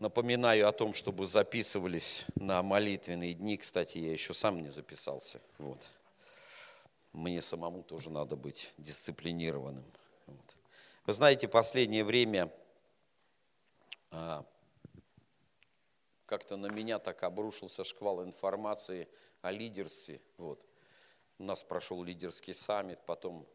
[0.00, 3.58] Напоминаю о том, чтобы записывались на молитвенные дни.
[3.58, 5.42] Кстати, я еще сам не записался.
[5.58, 5.78] Вот.
[7.12, 9.84] Мне самому тоже надо быть дисциплинированным.
[10.26, 10.56] Вот.
[11.04, 12.50] Вы знаете, последнее время
[14.10, 14.46] а,
[16.24, 19.06] как-то на меня так обрушился шквал информации
[19.42, 20.22] о лидерстве.
[20.38, 20.64] Вот.
[21.38, 23.46] У нас прошел лидерский саммит, потом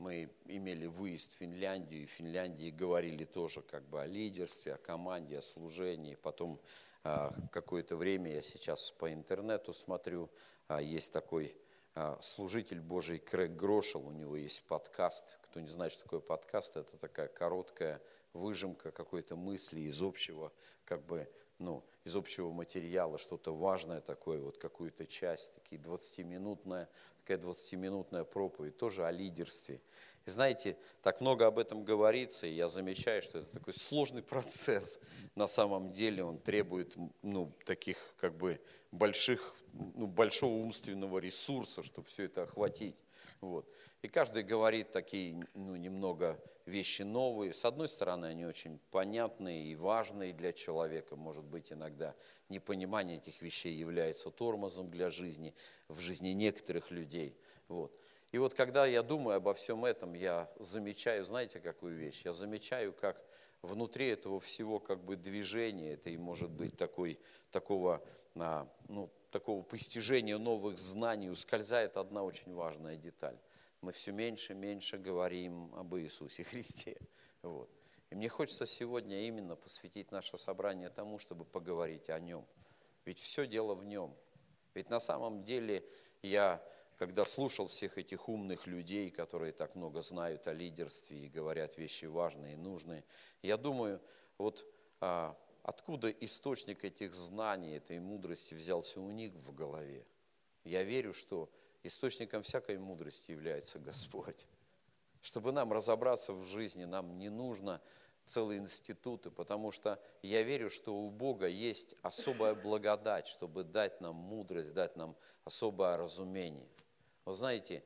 [0.00, 4.78] мы имели выезд в Финляндию, и в Финляндии говорили тоже как бы о лидерстве, о
[4.78, 6.14] команде, о служении.
[6.14, 6.58] Потом
[7.04, 10.30] а, какое-то время я сейчас по интернету смотрю,
[10.68, 11.54] а, есть такой
[11.94, 15.38] а, служитель Божий Крэг Грошел, у него есть подкаст.
[15.42, 18.00] Кто не знает, что такое подкаст, это такая короткая
[18.32, 20.50] выжимка какой-то мысли из общего,
[20.86, 21.28] как бы,
[21.60, 26.88] ну, из общего материала, что-то важное такое, вот какую-то часть, такие 20-минутная,
[27.20, 29.80] такая 20-минутная проповедь, тоже о лидерстве.
[30.26, 34.98] И знаете, так много об этом говорится, и я замечаю, что это такой сложный процесс.
[35.34, 42.08] На самом деле он требует ну, таких как бы больших, ну, большого умственного ресурса, чтобы
[42.08, 42.96] все это охватить.
[43.40, 43.66] Вот.
[44.02, 46.38] И каждый говорит такие ну, немного
[46.70, 47.52] вещи новые.
[47.52, 51.16] С одной стороны, они очень понятные и важные для человека.
[51.16, 52.14] Может быть, иногда
[52.48, 55.54] непонимание этих вещей является тормозом для жизни,
[55.88, 57.36] в жизни некоторых людей.
[57.68, 57.94] Вот.
[58.32, 62.22] И вот когда я думаю обо всем этом, я замечаю, знаете, какую вещь?
[62.24, 63.22] Я замечаю, как
[63.62, 67.18] внутри этого всего как бы движения, это и может быть такой,
[67.50, 68.02] такого,
[68.36, 73.36] а, ну, такого постижения новых знаний, ускользает одна очень важная деталь.
[73.80, 76.96] Мы все меньше и меньше говорим об Иисусе Христе.
[77.42, 77.70] Вот.
[78.10, 82.44] И мне хочется сегодня именно посвятить наше собрание тому, чтобы поговорить о Нем.
[83.06, 84.14] Ведь все дело в Нем.
[84.74, 85.82] Ведь на самом деле
[86.20, 86.62] я
[87.00, 92.04] когда слушал всех этих умных людей, которые так много знают о лидерстве и говорят вещи
[92.04, 93.04] важные и нужные,
[93.40, 94.02] я думаю,
[94.36, 94.66] вот
[95.00, 100.06] а, откуда источник этих знаний, этой мудрости взялся у них в голове?
[100.62, 101.50] Я верю, что
[101.82, 104.46] источником всякой мудрости является Господь.
[105.22, 107.80] Чтобы нам разобраться в жизни, нам не нужно
[108.26, 114.14] целые институты, потому что я верю, что у Бога есть особая благодать, чтобы дать нам
[114.14, 116.68] мудрость, дать нам особое разумение.
[117.24, 117.82] Вы знаете,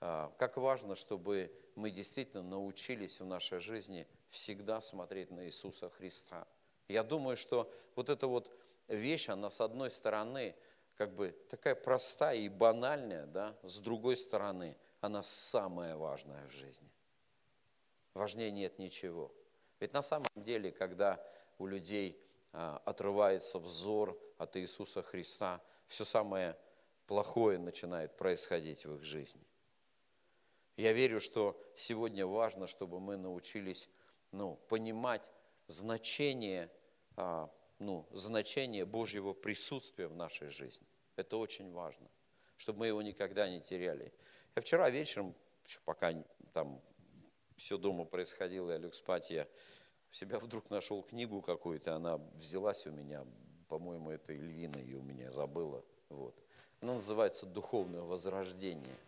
[0.00, 6.46] а, как важно, чтобы мы действительно научились в нашей жизни всегда смотреть на Иисуса Христа.
[6.88, 8.50] Я думаю, что вот эта вот
[8.88, 10.54] вещь, она с одной стороны
[11.00, 16.90] как бы такая простая и банальная, да, с другой стороны, она самая важная в жизни.
[18.12, 19.32] Важнее нет ничего.
[19.78, 21.18] Ведь на самом деле, когда
[21.56, 22.22] у людей
[22.52, 26.54] а, отрывается взор от Иисуса Христа, все самое
[27.06, 29.46] плохое начинает происходить в их жизни.
[30.76, 33.88] Я верю, что сегодня важно, чтобы мы научились
[34.32, 35.30] ну, понимать
[35.66, 36.70] значение,
[37.16, 37.50] а,
[37.80, 40.86] ну, значение Божьего присутствия в нашей жизни.
[41.16, 42.08] Это очень важно,
[42.56, 44.12] чтобы мы его никогда не теряли.
[44.54, 45.34] Я вчера вечером,
[45.84, 46.14] пока
[46.52, 46.80] там
[47.56, 49.48] все дома происходило, я лег спать, я
[50.10, 53.26] у себя вдруг нашел книгу какую-то, она взялась у меня,
[53.68, 55.84] по-моему, это Ильина ее у меня забыла.
[56.08, 56.34] Вот.
[56.80, 58.98] Она называется «Духовное возрождение».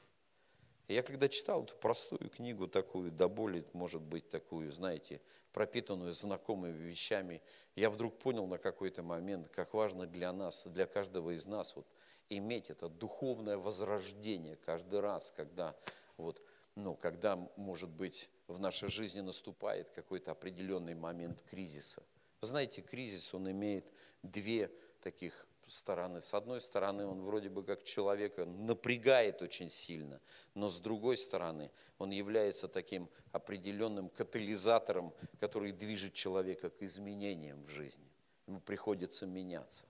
[0.89, 5.21] Я когда читал эту простую книгу, такую, до боли, может быть, такую, знаете,
[5.53, 7.41] пропитанную знакомыми вещами,
[7.77, 11.87] я вдруг понял на какой-то момент, как важно для нас, для каждого из нас вот,
[12.29, 15.77] иметь это духовное возрождение каждый раз, когда,
[16.17, 16.43] вот,
[16.75, 22.03] ну, когда, может быть, в нашей жизни наступает какой-то определенный момент кризиса.
[22.41, 23.87] Вы знаете, кризис, он имеет
[24.23, 24.71] две
[25.01, 26.21] таких стороны.
[26.21, 30.21] С одной стороны, он вроде бы как человека напрягает очень сильно,
[30.55, 37.69] но с другой стороны, он является таким определенным катализатором, который движет человека к изменениям в
[37.69, 38.07] жизни.
[38.47, 39.85] Ему приходится меняться.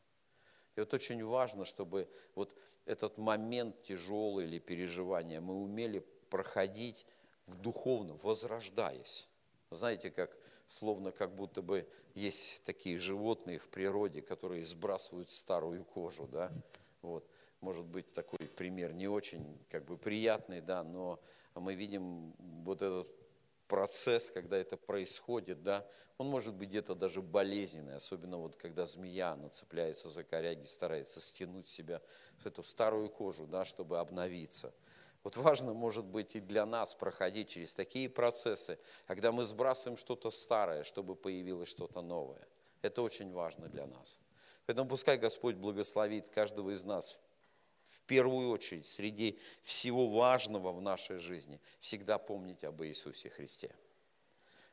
[0.77, 7.06] И вот очень важно, чтобы вот этот момент тяжелый или переживания мы умели проходить
[7.47, 9.28] в духовном, возрождаясь.
[9.71, 10.37] Знаете, как
[10.72, 16.51] словно как будто бы есть такие животные в природе, которые сбрасывают старую кожу, да,
[17.03, 17.28] вот.
[17.60, 21.21] Может быть, такой пример не очень как бы приятный, да, но
[21.54, 22.34] мы видим
[22.65, 23.07] вот этот
[23.69, 25.86] процесс, когда это происходит, да,
[26.19, 31.68] он может быть где-то даже болезненный, особенно вот когда змея нацепляется за коряги, старается стянуть
[31.68, 32.01] себя
[32.45, 34.72] эту старую кожу, да, чтобы обновиться–
[35.24, 40.30] вот важно, может быть, и для нас проходить через такие процессы, когда мы сбрасываем что-то
[40.30, 42.47] старое, чтобы появилось что-то новое.
[42.83, 44.21] Это очень важно для нас.
[44.66, 47.21] Поэтому пускай Господь благословит каждого из нас
[47.84, 53.75] в первую очередь среди всего важного в нашей жизни всегда помнить об Иисусе Христе.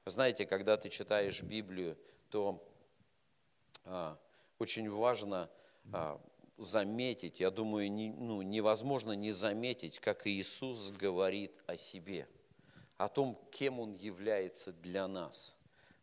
[0.06, 1.98] Знаете, когда ты читаешь Библию,
[2.30, 2.66] то
[3.86, 4.18] а,
[4.58, 5.50] очень важно
[5.92, 6.20] а,
[6.60, 12.28] заметить, я думаю, не, ну, невозможно не заметить, как Иисус говорит о себе,
[12.98, 15.56] о том, кем Он является для нас.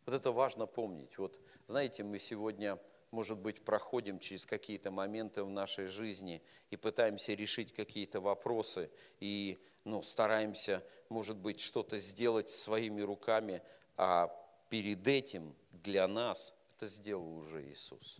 [0.05, 1.17] Вот это важно помнить.
[1.17, 2.79] Вот, знаете, мы сегодня,
[3.11, 8.89] может быть, проходим через какие-то моменты в нашей жизни и пытаемся решить какие-то вопросы,
[9.19, 13.61] и ну, стараемся, может быть, что-то сделать своими руками,
[13.95, 14.33] а
[14.69, 18.19] перед этим для нас это сделал уже Иисус.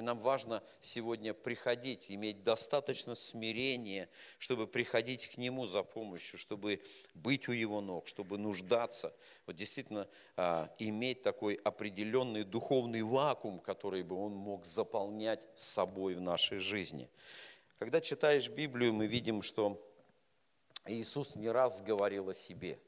[0.00, 4.08] И нам важно сегодня приходить, иметь достаточно смирения,
[4.38, 6.80] чтобы приходить к Нему за помощью, чтобы
[7.12, 9.14] быть у Его ног, чтобы нуждаться,
[9.44, 10.08] вот действительно
[10.38, 17.10] а, иметь такой определенный духовный вакуум, который бы Он мог заполнять собой в нашей жизни.
[17.78, 19.86] Когда читаешь Библию, мы видим, что
[20.86, 22.80] Иисус не раз говорил о себе.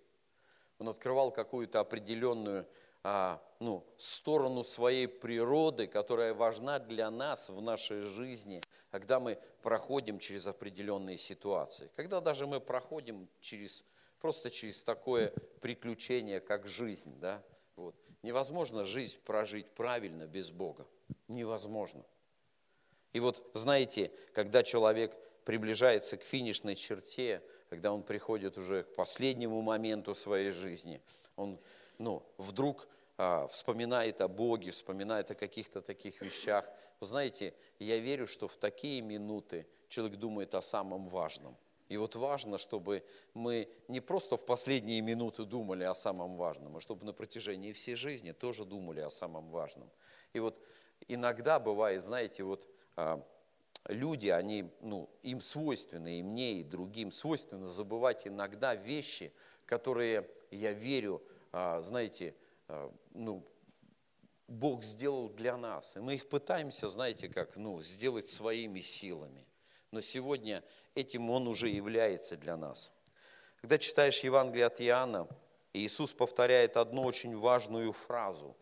[0.78, 2.66] Он открывал какую-то определенную
[3.04, 8.60] а, ну, сторону своей природы, которая важна для нас в нашей жизни,
[8.90, 11.90] когда мы проходим через определенные ситуации.
[11.94, 13.84] Когда даже мы проходим через,
[14.20, 17.18] просто через такое приключение, как жизнь.
[17.20, 17.42] Да?
[17.76, 17.94] Вот.
[18.22, 20.86] Невозможно жизнь прожить правильно без Бога.
[21.28, 22.04] Невозможно.
[23.12, 29.60] И вот знаете, когда человек приближается к финишной черте, когда он приходит уже к последнему
[29.62, 31.00] моменту своей жизни,
[31.36, 31.60] он
[31.98, 36.68] ну, вдруг вспоминает о Боге, вспоминает о каких-то таких вещах.
[37.00, 41.56] Вы знаете, я верю, что в такие минуты человек думает о самом важном.
[41.92, 43.04] И вот важно, чтобы
[43.34, 47.96] мы не просто в последние минуты думали о самом важном, а чтобы на протяжении всей
[47.96, 49.90] жизни тоже думали о самом важном.
[50.32, 50.58] И вот
[51.06, 52.66] иногда бывает, знаете, вот
[52.96, 53.22] а,
[53.88, 59.30] люди, они, ну, им свойственно, и мне, и другим свойственно забывать иногда вещи,
[59.66, 61.22] которые, я верю,
[61.52, 62.41] а, знаете, а,
[63.10, 63.46] ну,
[64.48, 65.96] Бог сделал для нас.
[65.96, 69.46] И мы их пытаемся, знаете, как, ну, сделать своими силами.
[69.90, 70.62] Но сегодня
[70.94, 72.92] этим Он уже является для нас.
[73.60, 75.28] Когда читаешь Евангелие от Иоанна,
[75.72, 78.56] Иисус повторяет одну очень важную фразу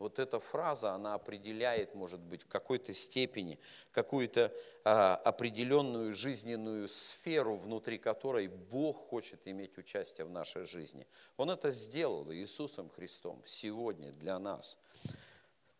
[0.00, 3.60] вот эта фраза, она определяет, может быть, в какой-то степени
[3.92, 4.52] какую-то
[4.82, 11.06] а, определенную жизненную сферу, внутри которой Бог хочет иметь участие в нашей жизни.
[11.36, 14.78] Он это сделал Иисусом Христом сегодня для нас.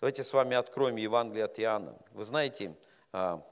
[0.00, 1.99] Давайте с вами откроем Евангелие от Иоанна.
[2.12, 2.76] Вы знаете,
[3.12, 3.43] а,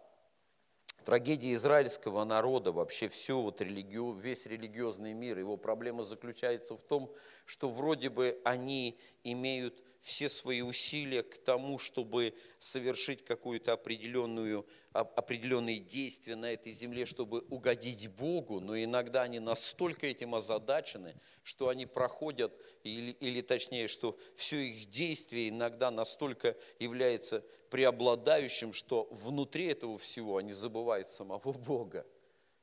[1.07, 7.11] трагедия израильского народа, вообще все, вот религио, весь религиозный мир, его проблема заключается в том,
[7.47, 15.81] что вроде бы они имеют все свои усилия к тому, чтобы совершить какую-то определенную, определенные
[15.81, 21.87] действия на этой земле, чтобы угодить Богу, но иногда они настолько этим озадачены, что они
[21.87, 22.53] проходят,
[22.85, 30.37] или, или точнее, что все их действие иногда настолько является преобладающим, что внутри этого всего
[30.37, 32.07] они забывают самого Бога.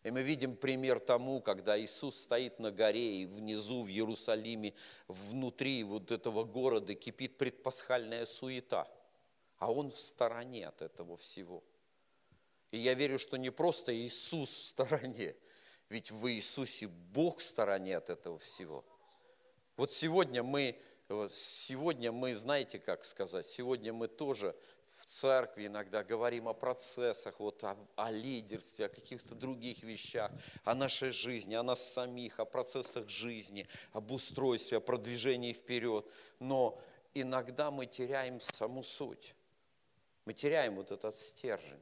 [0.05, 4.75] И мы видим пример тому, когда Иисус стоит на горе, и внизу в Иерусалиме,
[5.07, 8.87] внутри вот этого города кипит предпасхальная суета,
[9.57, 11.63] а Он в стороне от этого всего.
[12.69, 15.35] И я верю, что не просто Иисус в стороне,
[15.89, 18.85] ведь в Иисусе Бог в стороне от этого всего.
[19.75, 20.79] Вот сегодня мы,
[21.31, 24.55] сегодня мы, знаете, как сказать, сегодня мы тоже
[25.05, 30.31] церкви иногда говорим о процессах, вот о, о лидерстве, о каких-то других вещах,
[30.63, 36.05] о нашей жизни, о нас самих, о процессах жизни, об устройстве, о продвижении вперед.
[36.39, 36.81] Но
[37.13, 39.35] иногда мы теряем саму суть.
[40.25, 41.81] Мы теряем вот этот стержень.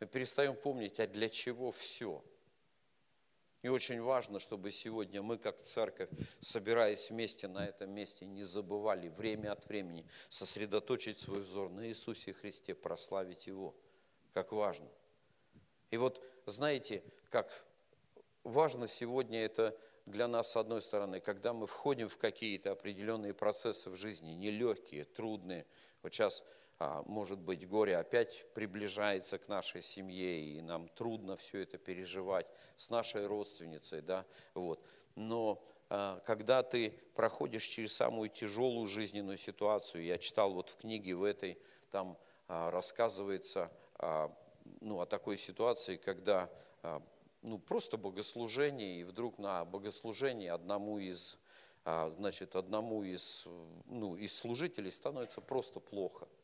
[0.00, 2.24] Мы перестаем помнить, а для чего все–
[3.62, 6.08] и очень важно, чтобы сегодня мы, как церковь,
[6.40, 12.32] собираясь вместе на этом месте, не забывали время от времени сосредоточить свой взор на Иисусе
[12.32, 13.74] Христе, прославить Его.
[14.32, 14.88] Как важно.
[15.90, 17.66] И вот знаете, как
[18.44, 23.90] важно сегодня это для нас, с одной стороны, когда мы входим в какие-то определенные процессы
[23.90, 25.66] в жизни, нелегкие, трудные.
[26.02, 26.44] Вот сейчас
[27.06, 32.88] может быть, горе опять приближается к нашей семье, и нам трудно все это переживать с
[32.90, 34.80] нашей родственницей, да, вот.
[35.16, 41.14] Но а, когда ты проходишь через самую тяжелую жизненную ситуацию, я читал вот в книге
[41.16, 41.58] в этой,
[41.90, 42.16] там
[42.46, 43.72] а, рассказывается
[44.80, 46.48] ну, о такой ситуации, когда
[47.42, 51.36] ну, просто богослужение, и вдруг на богослужении одному из,
[51.84, 53.48] значит, одному из,
[53.86, 56.28] ну, из служителей становится просто плохо–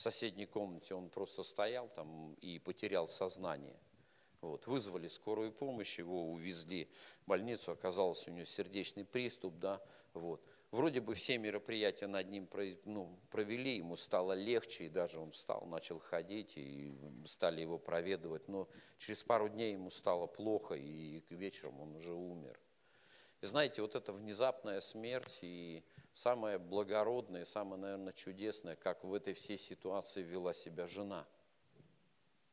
[0.00, 3.76] в соседней комнате он просто стоял там и потерял сознание.
[4.40, 6.88] Вот, вызвали скорую помощь, его увезли
[7.26, 9.78] в больницу, оказалось у него сердечный приступ, да,
[10.14, 10.42] вот.
[10.70, 12.48] вроде бы все мероприятия над ним
[12.86, 16.94] ну, провели, ему стало легче, и даже он встал, начал ходить, и
[17.26, 22.58] стали его проведывать, но через пару дней ему стало плохо, и вечером он уже умер.
[23.42, 29.34] И знаете, вот эта внезапная смерть и самое благородное, самое, наверное, чудесное, как в этой
[29.34, 31.26] всей ситуации вела себя жена–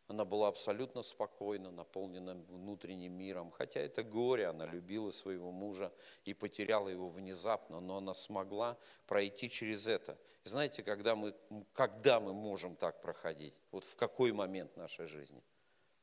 [0.07, 3.51] она была абсолютно спокойна, наполнена внутренним миром.
[3.51, 9.49] Хотя это горе, она любила своего мужа и потеряла его внезапно, но она смогла пройти
[9.49, 10.17] через это.
[10.45, 11.35] И знаете, когда мы,
[11.73, 13.53] когда мы можем так проходить?
[13.71, 15.43] Вот в какой момент нашей жизни?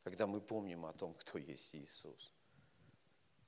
[0.02, 2.30] Когда мы помним о том, кто есть Иисус.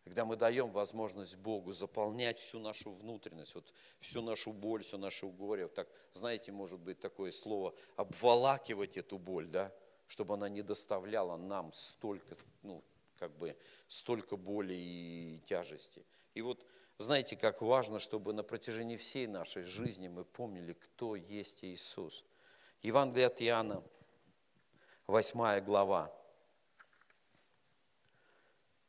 [0.06, 5.26] Когда мы даем возможность Богу заполнять всю нашу внутренность, вот всю нашу боль, все наше
[5.26, 5.64] горе.
[5.64, 9.74] Вот так, знаете, может быть такое слово, обволакивать эту боль, да?
[10.06, 12.84] чтобы она не доставляла нам столько, ну,
[13.18, 13.56] как бы,
[13.88, 16.06] столько боли и тяжести.
[16.34, 16.64] И вот
[16.98, 22.24] знаете, как важно, чтобы на протяжении всей нашей жизни мы помнили, кто есть Иисус.
[22.80, 23.82] Евангелие от Иоанна,
[25.08, 26.16] 8 глава.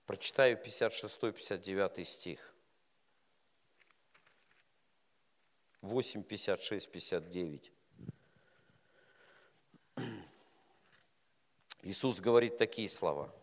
[0.08, 2.54] Прочитаю 56-59 стих.
[5.82, 7.72] 8, 56, 59.
[11.82, 13.36] Иисус говорит такие слова.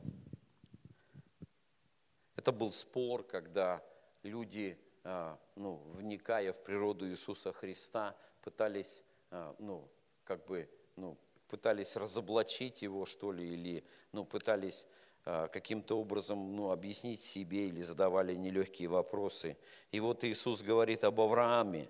[2.34, 3.84] Это был спор, когда
[4.22, 9.86] люди, а, ну, вникая в природу Иисуса Христа, пытались, а, ну,
[10.24, 11.18] как бы, ну,
[11.48, 14.86] пытались разоблачить его, что ли, или, ну, пытались
[15.24, 19.56] каким-то образом, ну, объяснить себе или задавали нелегкие вопросы.
[19.90, 21.88] И вот Иисус говорит об Аврааме,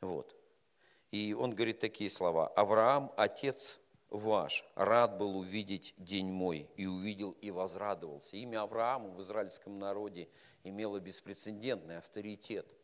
[0.00, 0.36] вот.
[1.10, 2.48] И он говорит такие слова.
[2.48, 8.36] Авраам– отец ваш рад был увидеть день мой, и увидел и возрадовался.
[8.36, 10.28] Имя Авраама в израильском народе
[10.64, 12.74] имело беспрецедентный авторитет.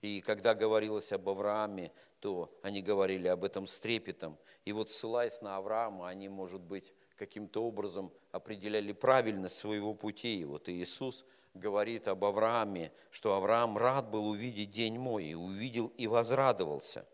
[0.00, 4.36] И когда говорилось об Аврааме, то они говорили об этом с трепетом.
[4.64, 10.40] И вот ссылаясь на Авраама, они, может быть, каким-то образом определяли правильность своего пути.
[10.40, 11.24] И вот Иисус
[11.54, 17.06] говорит об Аврааме, что Авраам рад был увидеть день мой, и увидел и возрадовался.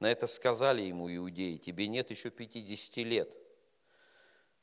[0.00, 3.34] На это сказали ему иудеи, тебе нет еще 50 лет,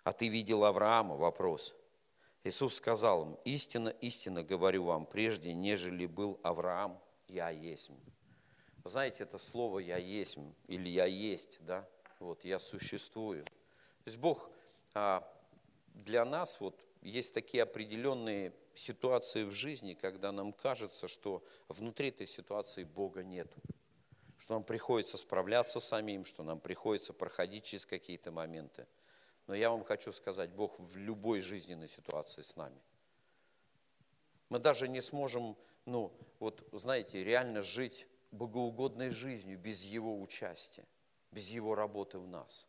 [0.04, 1.16] а ты видел Авраама?
[1.16, 1.74] Вопрос.
[2.44, 7.90] Иисус сказал им, истинно, истинно говорю вам, прежде, нежели был Авраам, я есть.
[8.84, 11.88] Знаете, это слово «я есть» или «я есть», да?
[12.20, 13.46] Вот, «я существую».
[13.46, 14.52] То есть Бог
[14.94, 15.26] а,
[15.94, 22.28] для нас, вот, есть такие определенные ситуации в жизни, когда нам кажется, что внутри этой
[22.28, 23.60] ситуации Бога нету
[24.44, 28.88] что нам приходится справляться самим, что нам приходится проходить через какие-то моменты.
[29.48, 32.78] Но я вам хочу сказать, Бог в любой жизненной ситуации с нами.
[34.50, 40.86] Мы даже не сможем, ну, вот, знаете, реально жить богоугодной жизнью без Его участия,
[41.32, 42.68] без Его работы в нас.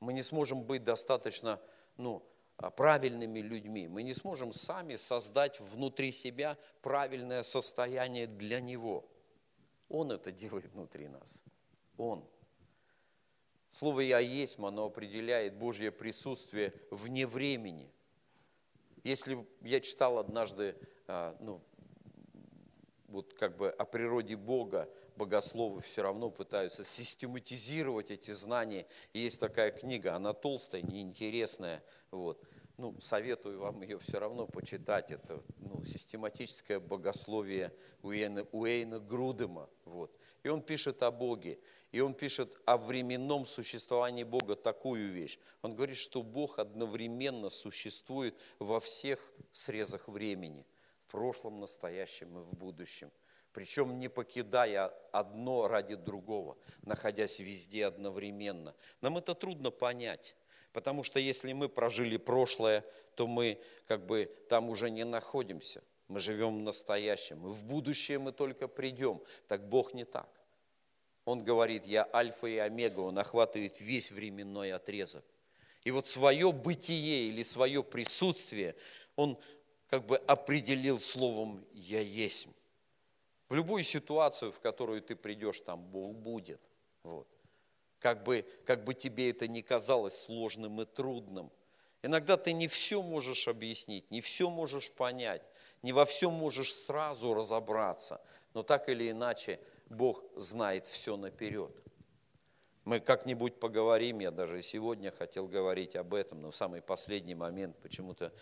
[0.00, 1.60] Мы не сможем быть достаточно,
[1.98, 3.88] ну, правильными людьми.
[3.88, 9.08] Мы не сможем сами создать внутри себя правильное состояние для Него–
[9.88, 11.42] он это делает внутри нас.
[11.96, 12.24] Он.
[13.70, 17.90] Слово «Я есть» оно определяет Божье присутствие вне времени.
[19.02, 21.60] Если я читал однажды, а, ну,
[23.08, 28.86] вот как бы о природе Бога, богословы все равно пытаются систематизировать эти знания.
[29.12, 32.42] Есть такая книга, она толстая, неинтересная, вот,
[32.76, 35.10] ну, советую вам ее все равно почитать.
[35.12, 39.68] Это ну, систематическое богословие Уэйна, Уэйна Грудема.
[39.84, 40.10] Вот.
[40.42, 41.58] И он пишет о Боге.
[41.92, 45.38] И он пишет о временном существовании Бога такую вещь.
[45.62, 50.66] Он говорит, что Бог одновременно существует во всех срезах времени.
[51.06, 53.12] В прошлом, настоящем и в будущем.
[53.54, 58.74] Причем не покидая одно ради другого, находясь везде одновременно.
[59.00, 60.34] Нам это трудно понять.
[60.72, 62.84] Потому что если мы прожили прошлое,
[63.14, 65.84] то мы как бы там уже не находимся.
[66.08, 67.46] Мы живем в настоящем.
[67.46, 69.22] И в будущее мы только придем.
[69.46, 70.28] Так Бог не так.
[71.24, 73.00] Он говорит, я альфа и омега.
[73.00, 75.24] Он охватывает весь временной отрезок.
[75.84, 78.74] И вот свое бытие или свое присутствие
[79.14, 79.38] он
[79.88, 82.48] как бы определил словом «я есть».
[83.48, 86.60] В любую ситуацию, в которую ты придешь, там Бог будет.
[87.02, 87.28] Вот
[88.04, 91.50] как бы, как бы тебе это ни казалось сложным и трудным.
[92.02, 95.48] Иногда ты не все можешь объяснить, не все можешь понять,
[95.80, 98.20] не во всем можешь сразу разобраться,
[98.52, 99.58] но так или иначе
[99.88, 101.72] Бог знает все наперед.
[102.84, 107.74] Мы как-нибудь поговорим, я даже сегодня хотел говорить об этом, но в самый последний момент
[107.80, 108.34] почему-то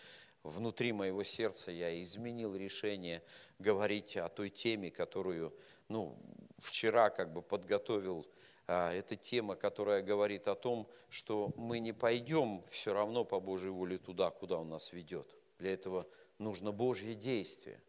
[0.42, 3.22] внутри моего сердца я изменил решение
[3.58, 5.54] говорить о той теме, которую
[5.88, 6.18] ну,
[6.58, 8.26] вчера как бы подготовил
[8.66, 13.70] а, эта тема, которая говорит о том, что мы не пойдем все равно по Божьей
[13.70, 15.36] воле туда, куда Он нас ведет.
[15.58, 16.06] Для этого
[16.38, 17.82] нужно Божье действие.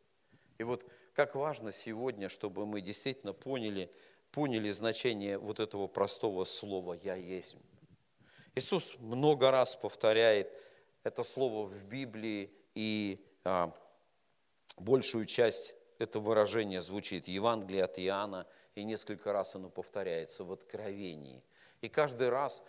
[0.57, 3.91] И вот как важно сегодня, чтобы мы действительно поняли,
[4.31, 7.55] поняли значение вот этого простого слова «Я есть».
[8.55, 10.51] Иисус много раз повторяет
[11.03, 13.73] это слово в Библии, и а,
[14.77, 20.51] большую часть это выражение звучит в Евангелии от Иоанна, и несколько раз оно повторяется в
[20.51, 21.43] Откровении.
[21.81, 22.63] И каждый раз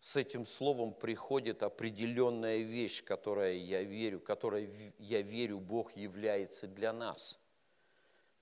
[0.00, 6.92] с этим словом приходит определенная вещь, которая я верю, которой я верю, Бог является для
[6.92, 7.40] нас.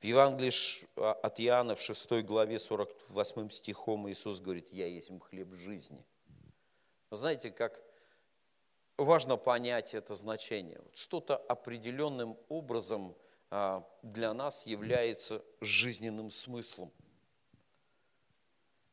[0.01, 0.53] В Евангелии
[0.97, 6.05] а, от Иоанна в 6 главе 48 стихом Иисус говорит, «Я есть хлеб жизни».
[7.11, 7.83] Вы знаете, как
[8.97, 10.81] важно понять это значение.
[10.93, 13.17] Что-то определенным образом
[13.51, 16.93] а, для нас является жизненным смыслом.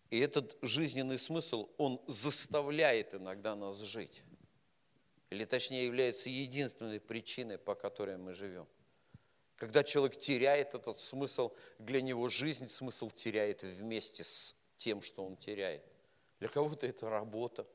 [0.09, 4.23] И этот жизненный смысл, он заставляет иногда нас жить.
[5.29, 8.67] Или точнее является единственной причиной, по которой мы живем.
[9.55, 15.37] Когда человек теряет этот смысл, для него жизнь смысл теряет вместе с тем, что он
[15.37, 15.85] теряет.
[16.39, 17.65] Для кого-то это работа.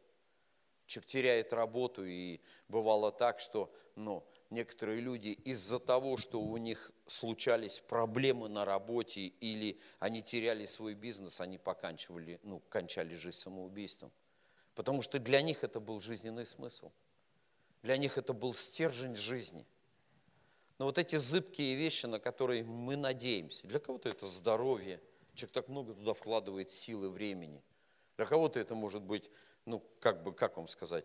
[0.87, 6.93] Человек теряет работу, и бывало так, что ну, некоторые люди из-за того, что у них
[7.07, 14.12] случались проблемы на работе или они теряли свой бизнес, они поканчивали, ну, кончали жизнь самоубийством.
[14.75, 16.93] Потому что для них это был жизненный смысл.
[17.83, 19.66] Для них это был стержень жизни.
[20.78, 25.00] Но вот эти зыбкие вещи, на которые мы надеемся, для кого-то это здоровье,
[25.35, 27.62] человек так много туда вкладывает силы, времени.
[28.16, 29.31] Для кого-то это может быть,
[29.66, 31.04] ну, как бы, как вам сказать,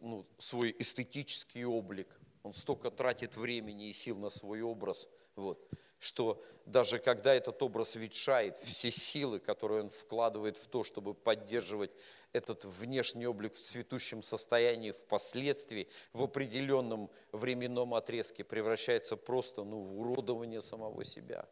[0.00, 2.08] ну, свой эстетический облик,
[2.42, 5.66] он столько тратит времени и сил на свой образ, вот,
[6.00, 11.92] что даже когда этот образ ветшает, все силы, которые он вкладывает в то, чтобы поддерживать
[12.32, 20.00] этот внешний облик в цветущем состоянии впоследствии, в определенном временном отрезке превращается просто ну, в
[20.00, 21.48] уродование самого себя.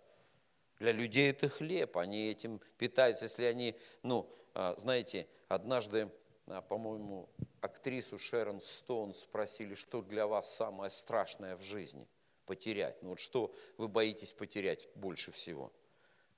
[0.81, 3.27] Для людей это хлеб, они этим питаются.
[3.27, 6.11] Если они, ну, знаете, однажды
[6.51, 7.29] а, по-моему,
[7.61, 12.09] актрису Шерон Стоун спросили, что для вас самое страшное в жизни
[12.45, 13.01] потерять.
[13.03, 15.73] Ну вот что вы боитесь потерять больше всего?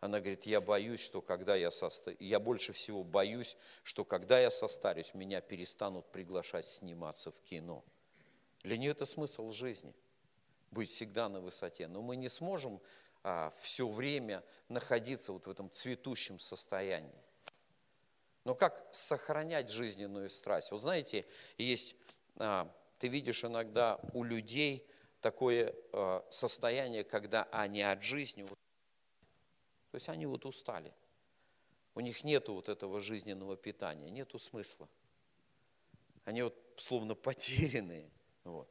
[0.01, 4.51] Она говорит, я боюсь, что когда я состарюсь, я больше всего боюсь, что когда я
[4.51, 7.83] состарюсь, меня перестанут приглашать сниматься в кино.
[8.64, 9.94] Для нее это смысл жизни,
[10.70, 11.88] быть всегда на высоте.
[11.88, 12.81] Но мы не сможем
[13.22, 17.22] а, все время находиться вот в этом цветущем состоянии.
[18.44, 20.72] Но как сохранять жизненную страсть?
[20.72, 21.26] Вот знаете,
[21.59, 21.94] есть,
[22.37, 24.87] а, ты видишь иногда у людей
[25.20, 30.92] такое а, состояние, когда они от жизни, то есть они вот устали.
[31.94, 34.88] У них нет вот этого жизненного питания, нету смысла.
[36.24, 38.11] Они вот словно потерянные.
[38.44, 38.68] Вот.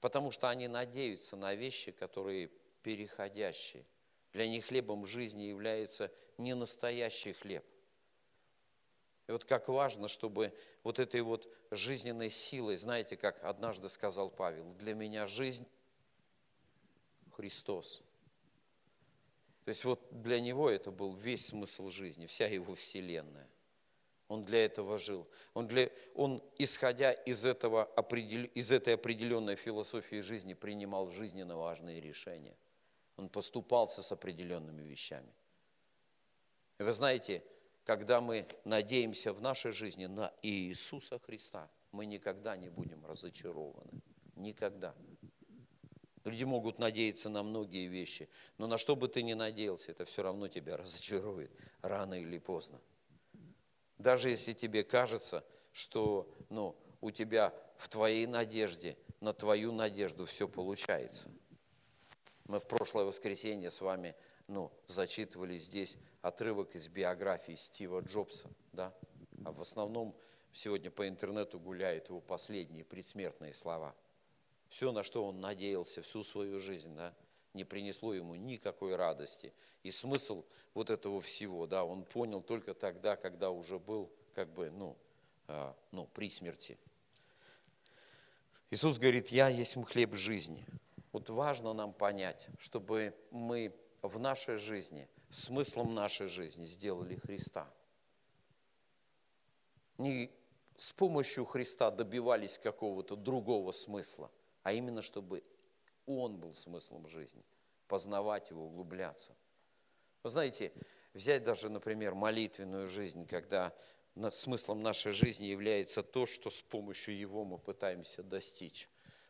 [0.00, 2.48] Потому что они надеются на вещи, которые
[2.82, 3.84] переходящие.
[4.32, 7.64] Для них хлебом жизни является не настоящий хлеб,
[9.26, 10.52] и вот как важно, чтобы
[10.84, 15.66] вот этой вот жизненной силой, знаете, как однажды сказал Павел, для меня жизнь
[17.32, 18.02] Христос.
[19.64, 23.48] То есть вот для него это был весь смысл жизни, вся его вселенная.
[24.28, 25.26] Он для этого жил.
[25.54, 27.84] Он, для, он исходя из, этого,
[28.54, 32.56] из этой определенной философии жизни, принимал жизненно важные решения.
[33.16, 35.32] Он поступался с определенными вещами.
[36.78, 37.42] И вы знаете,
[37.86, 44.02] когда мы надеемся в нашей жизни на Иисуса Христа, мы никогда не будем разочарованы.
[44.34, 44.92] Никогда.
[46.24, 50.22] Люди могут надеяться на многие вещи, но на что бы ты ни надеялся, это все
[50.22, 52.80] равно тебя разочарует рано или поздно.
[53.98, 60.48] Даже если тебе кажется, что ну, у тебя в твоей надежде, на твою надежду все
[60.48, 61.30] получается.
[62.46, 64.16] Мы в прошлое воскресенье с вами
[64.48, 68.92] ну, зачитывали здесь отрывок из биографии Стива Джобса, да,
[69.44, 70.16] а в основном
[70.52, 73.94] сегодня по интернету гуляют его последние предсмертные слова.
[74.68, 77.14] Все, на что он надеялся всю свою жизнь, да,
[77.54, 79.52] не принесло ему никакой радости.
[79.84, 84.70] И смысл вот этого всего, да, он понял только тогда, когда уже был как бы,
[84.70, 84.96] ну,
[85.46, 86.76] а, ну при смерти.
[88.72, 90.66] Иисус говорит, я есть хлеб жизни.
[91.12, 97.68] Вот важно нам понять, чтобы мы в нашей жизни, смыслом нашей жизни сделали Христа.
[99.98, 100.30] Не
[100.76, 104.30] с помощью Христа добивались какого-то другого смысла,
[104.62, 105.42] а именно чтобы
[106.06, 107.44] Он был смыслом жизни.
[107.88, 109.36] познавать Его, углубляться.
[110.22, 110.72] Вы знаете,
[111.14, 113.72] взять даже, например, молитвенную жизнь, когда
[114.32, 118.88] смыслом нашей жизни является то, что с помощью Его мы пытаемся достичь.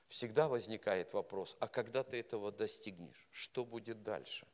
[0.08, 4.46] Всегда возникает вопрос, а когда ты этого достигнешь, что будет дальше?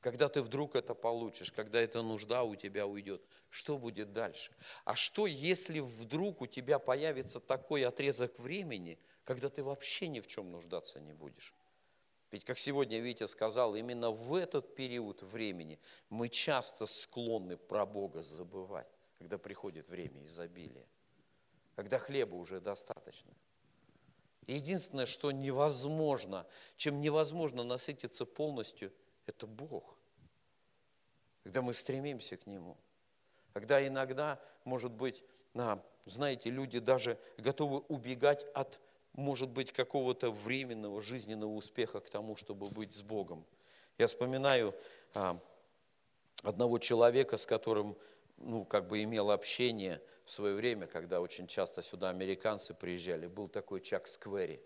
[0.00, 4.52] Когда ты вдруг это получишь, когда эта нужда у тебя уйдет, что будет дальше?
[4.84, 10.28] А что, если вдруг у тебя появится такой отрезок времени, когда ты вообще ни в
[10.28, 11.52] чем нуждаться не будешь?
[12.30, 15.80] Ведь, как сегодня Витя сказал, именно в этот период времени
[16.10, 20.86] мы часто склонны про Бога забывать, когда приходит время изобилия,
[21.74, 23.32] когда хлеба уже достаточно.
[24.46, 28.92] Единственное, что невозможно, чем невозможно насытиться полностью,
[29.28, 29.96] это Бог.
[31.44, 32.76] Когда мы стремимся к Нему.
[33.52, 35.22] Когда иногда, может быть,
[36.04, 38.80] знаете, люди даже готовы убегать от
[39.18, 43.44] может быть, какого-то временного жизненного успеха к тому, чтобы быть с Богом.
[43.98, 44.76] Я вспоминаю
[45.12, 45.40] а,
[46.44, 47.96] одного человека, с которым,
[48.36, 53.48] ну, как бы имел общение в свое время, когда очень часто сюда американцы приезжали, был
[53.48, 54.62] такой Чак Сквери.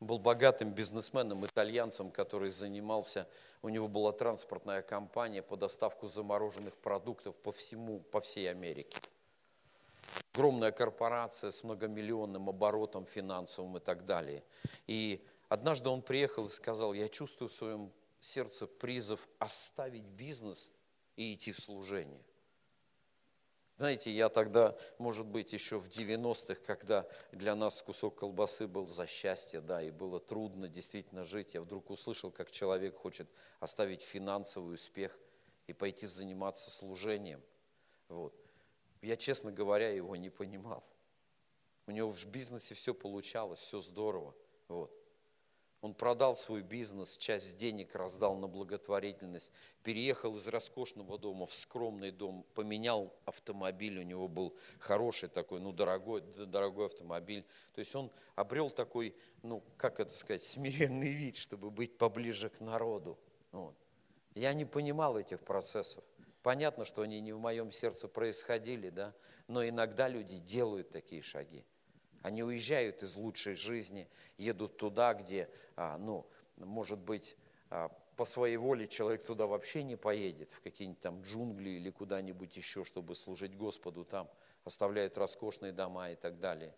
[0.00, 3.26] Был богатым бизнесменом, итальянцем, который занимался,
[3.62, 8.98] у него была транспортная компания по доставку замороженных продуктов по всему, по всей Америке
[10.34, 14.42] огромная корпорация с многомиллионным оборотом финансовым и так далее.
[14.88, 20.70] И однажды он приехал и сказал, я чувствую в своем сердце призыв оставить бизнес
[21.16, 22.20] и идти в служение.
[23.76, 29.06] Знаете, я тогда, может быть, еще в 90-х, когда для нас кусок колбасы был за
[29.08, 34.74] счастье, да, и было трудно действительно жить, я вдруг услышал, как человек хочет оставить финансовый
[34.74, 35.18] успех
[35.66, 37.42] и пойти заниматься служением.
[38.08, 38.32] Вот.
[39.02, 40.84] Я, честно говоря, его не понимал.
[41.86, 44.34] У него в бизнесе все получалось, все здорово.
[44.68, 44.92] Вот.
[45.84, 52.10] Он продал свой бизнес, часть денег раздал на благотворительность, переехал из роскошного дома в скромный
[52.10, 57.44] дом, поменял автомобиль, у него был хороший такой, ну, дорогой, дорогой автомобиль.
[57.74, 62.60] То есть он обрел такой, ну, как это сказать, смиренный вид, чтобы быть поближе к
[62.60, 63.18] народу.
[63.52, 63.76] Вот.
[64.34, 66.02] Я не понимал этих процессов.
[66.42, 69.14] Понятно, что они не в моем сердце происходили, да,
[69.48, 71.62] но иногда люди делают такие шаги.
[72.24, 74.08] Они уезжают из лучшей жизни,
[74.38, 77.36] едут туда, где, а, ну, может быть,
[77.70, 82.56] а, по своей воле человек туда вообще не поедет, в какие-нибудь там джунгли или куда-нибудь
[82.56, 84.28] еще, чтобы служить Господу там,
[84.64, 86.74] оставляют роскошные дома и так далее.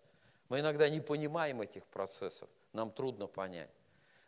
[0.51, 3.71] Мы иногда не понимаем этих процессов, нам трудно понять.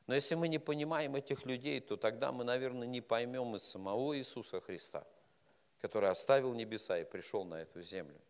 [0.06, 4.16] Но если мы не понимаем этих людей, то тогда мы, наверное, не поймем и самого
[4.16, 5.06] Иисуса Христа–
[5.80, 8.20] который оставил небеса и пришел на эту землю.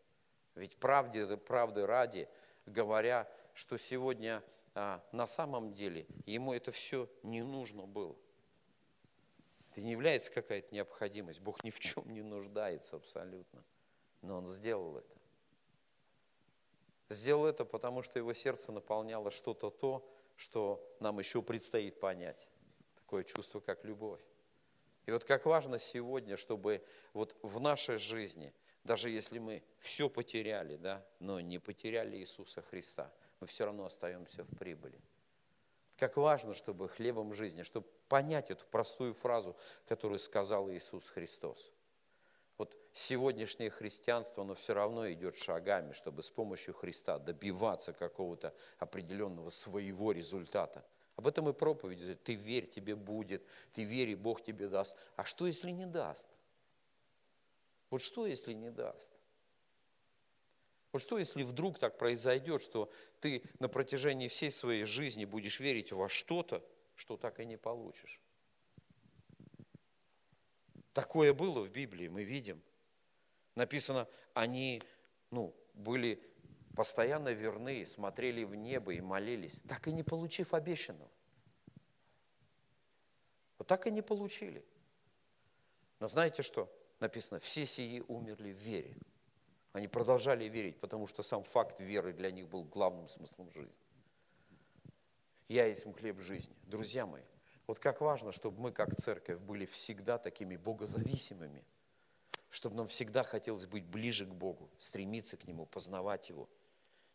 [0.55, 2.29] Ведь правде, правды ради,
[2.68, 4.42] говоря, что сегодня
[4.74, 8.16] а, на самом деле ему это все не нужно было.
[9.70, 11.40] Это не является какая-то необходимость.
[11.40, 13.64] Бог ни в чем не нуждается абсолютно.
[14.22, 15.16] Но он сделал это.
[17.11, 22.50] Сделал это, потому что его сердце наполняло что-то то, что нам еще предстоит понять.
[22.94, 24.20] Такое чувство, как любовь.
[25.07, 28.52] И вот как важно сегодня, чтобы вот в нашей жизни,
[28.88, 34.44] даже если мы все потеряли, да, но не потеряли Иисуса Христа, мы все равно остаемся
[34.44, 34.98] в прибыли.
[35.98, 39.55] Как важно, чтобы хлебом жизни, чтобы понять эту простую фразу,
[39.87, 41.70] которую сказал Иисус Христос.
[42.57, 49.51] Вот сегодняшнее христианство, оно все равно идет шагами, чтобы с помощью Христа добиваться какого-то определенного
[49.51, 50.83] своего результата–
[51.18, 52.22] об этом и проповедь.
[52.22, 53.44] Ты верь, тебе будет.
[53.72, 54.94] Ты верь, и Бог тебе даст.
[55.16, 56.29] А что, если не даст?
[57.90, 59.12] Вот что, если не даст?
[60.92, 65.92] Вот что, если вдруг так произойдет, что ты на протяжении всей своей жизни будешь верить
[65.92, 68.20] во что-то, что так и не получишь?
[70.92, 72.62] Такое было в Библии, мы видим.
[73.55, 74.83] Написано, они
[75.31, 76.22] ну, были
[76.74, 81.11] постоянно верны, смотрели в небо и молились, так и не получив обещанного.
[83.59, 84.64] Вот так и не получили.
[86.01, 86.72] Но знаете что?
[87.00, 88.96] Написано, все сии умерли в вере.
[89.72, 93.74] Они продолжали верить, потому что сам факт веры для них был главным смыслом жизни.
[95.48, 96.54] Я есть хлеб жизни.
[96.64, 97.22] Друзья мои,
[97.66, 101.64] вот как важно, чтобы мы, как церковь, были всегда такими богозависимыми,
[102.50, 106.48] чтобы нам всегда хотелось быть ближе к Богу, стремиться к Нему, познавать Его–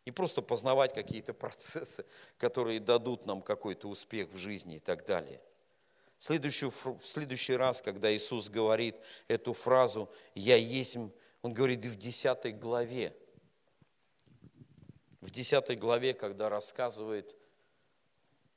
[0.06, 2.06] не просто познавать какие-то процессы,
[2.38, 5.42] которые дадут нам какой-то успех в жизни и так далее.
[6.26, 8.96] Следующий, в следующий раз, когда Иисус говорит
[9.28, 10.96] эту фразу «Я есть»,
[11.42, 13.14] Он говорит в 10 главе.
[15.20, 17.36] В 10 главе, когда рассказывает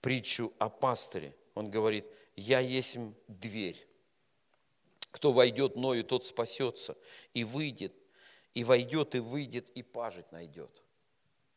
[0.01, 1.35] притчу о пастыре.
[1.57, 3.85] Он говорит, я есть дверь.
[5.11, 6.97] Кто войдет мною, тот спасется
[7.35, 7.97] и выйдет,
[8.55, 10.85] и войдет, и выйдет, и пажить найдет.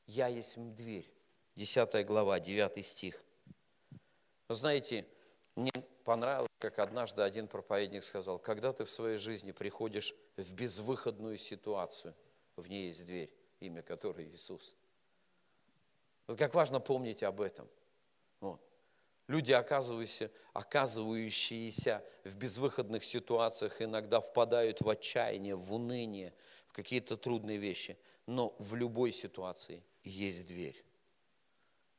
[0.08, 1.08] Я есть дверь.
[1.56, 3.24] 10 глава, 9 стих.
[4.50, 5.06] Знаете,
[5.56, 5.72] мне
[6.10, 12.16] понравилось, как однажды один проповедник сказал, когда ты в своей жизни приходишь в безвыходную ситуацию,
[12.56, 14.76] в ней есть дверь, имя которой Иисус.
[16.26, 17.70] Вот как важно помнить об этом.
[18.40, 18.60] Вот.
[19.28, 26.34] Люди, оказывающиеся, оказывающиеся в безвыходных ситуациях, иногда впадают в отчаяние, в уныние,
[26.70, 28.00] в какие-то трудные вещи.
[28.26, 30.84] Но в любой ситуации есть дверь.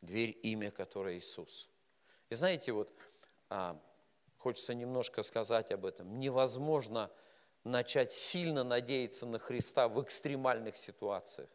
[0.00, 1.68] Дверь, имя которой Иисус.
[2.28, 2.90] И знаете, вот
[3.48, 3.80] а,
[4.40, 6.18] хочется немножко сказать об этом.
[6.18, 7.10] Невозможно
[7.62, 11.48] начать сильно надеяться на Христа в экстремальных ситуациях.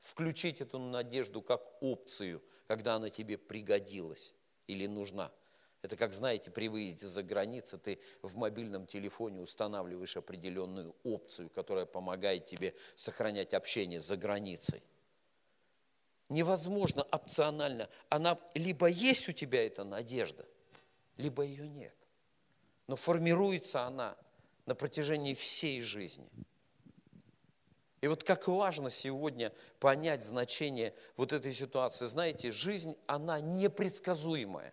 [0.00, 4.34] Включить эту надежду как опцию, когда она тебе пригодилась
[4.66, 5.32] или нужна.
[5.82, 11.86] Это как, знаете, при выезде за границу ты в мобильном телефоне устанавливаешь определенную опцию, которая
[11.86, 14.82] помогает тебе сохранять общение за границей.
[16.28, 17.88] Невозможно опционально.
[18.08, 20.44] Она либо есть у тебя эта надежда,
[21.16, 21.94] либо ее нет.
[22.86, 24.16] Но формируется она
[24.66, 26.28] на протяжении всей жизни.
[28.00, 32.06] И вот как важно сегодня понять значение вот этой ситуации.
[32.06, 34.72] Знаете, жизнь, она непредсказуемая,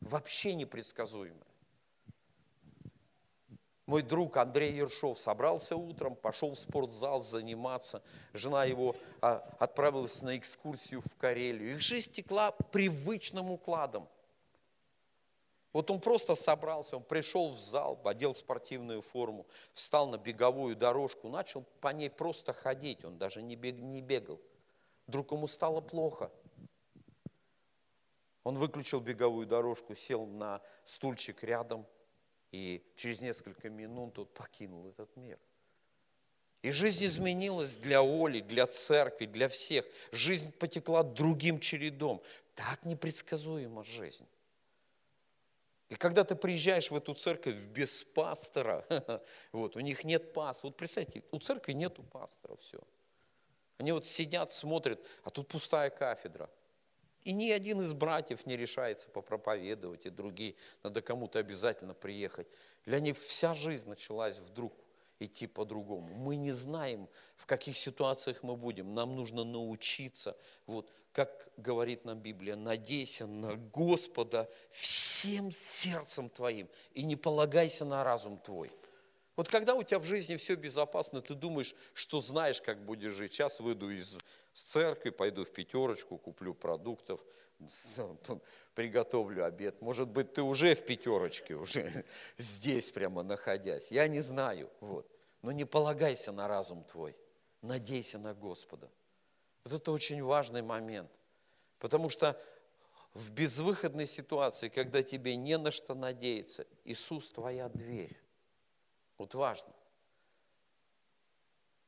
[0.00, 1.42] вообще непредсказуемая.
[3.86, 8.02] Мой друг Андрей Ершов собрался утром, пошел в спортзал заниматься.
[8.32, 11.74] Жена его а, отправилась на экскурсию в Карелию.
[11.74, 14.08] Их жизнь текла привычным укладом.
[15.74, 21.28] Вот он просто собрался, он пришел в зал, одел спортивную форму, встал на беговую дорожку,
[21.28, 24.40] начал по ней просто ходить, он даже не, бег, не бегал.
[25.08, 26.30] Вдруг ему стало плохо.
[28.44, 31.84] Он выключил беговую дорожку, сел на стульчик рядом,
[32.52, 35.40] и через несколько минут он покинул этот мир.
[36.62, 39.84] И жизнь изменилась для Оли, для церкви, для всех.
[40.12, 42.22] Жизнь потекла другим чередом.
[42.54, 44.28] Так непредсказуема жизнь.
[45.94, 48.84] И когда ты приезжаешь в эту церковь без пастора,
[49.52, 50.70] вот, у них нет пастора.
[50.70, 52.80] Вот представьте, у церкви нету пастора, все.
[53.78, 56.50] Они вот сидят, смотрят, а тут пустая кафедра.
[57.22, 62.48] И ни один из братьев не решается попроповедовать, и другие, надо кому-то обязательно приехать.
[62.84, 64.74] Для них вся жизнь началась вдруг
[65.20, 66.12] идти по-другому.
[66.12, 68.94] Мы не знаем, в каких ситуациях мы будем.
[68.94, 77.04] Нам нужно научиться вот, как говорит нам Библия, надейся на Господа всем сердцем твоим и
[77.04, 78.72] не полагайся на разум твой.
[79.36, 83.32] Вот когда у тебя в жизни все безопасно, ты думаешь, что знаешь, как будешь жить.
[83.32, 84.18] Сейчас выйду из
[84.52, 87.20] церкви, пойду в пятерочку, куплю продуктов,
[88.74, 89.80] приготовлю обед.
[89.80, 92.04] Может быть, ты уже в пятерочке, уже
[92.38, 93.92] здесь прямо находясь.
[93.92, 94.68] Я не знаю.
[94.80, 95.08] Вот.
[95.42, 97.16] Но не полагайся на разум твой.
[97.62, 98.90] Надейся на Господа.
[99.64, 101.10] Вот это очень важный момент.
[101.78, 102.40] Потому что
[103.14, 108.16] в безвыходной ситуации, когда тебе не на что надеяться, Иисус твоя дверь.
[109.16, 109.72] Вот важно.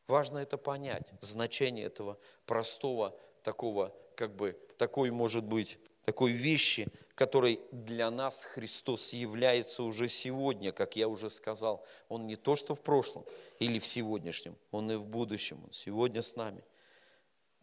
[0.06, 6.86] Важно это понять, значение этого простого такого, как бы, такой, может быть, такой вещи,
[7.16, 11.84] которой для нас Христос является уже сегодня, как я уже сказал.
[12.08, 13.24] Он не то, что в прошлом
[13.58, 16.64] или в сегодняшнем, Он и в будущем, Он сегодня с нами–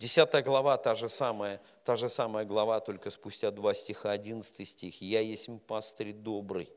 [0.04, 5.02] Десятая глава, та же, самая, та же самая глава, только спустя два стиха, одиннадцатый стих.
[5.02, 6.70] «Я есть пастырь добрый».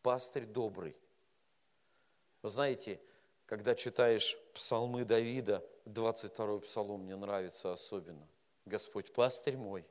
[0.00, 0.96] Пастырь добрый.
[2.40, 2.98] Вы знаете,
[3.44, 8.26] когда читаешь псалмы Давида, 22-й псалом мне нравится особенно.
[8.64, 9.84] Господь пастырь мой.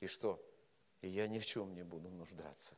[0.00, 0.42] И что?
[1.02, 2.74] И я ни в чем не буду нуждаться.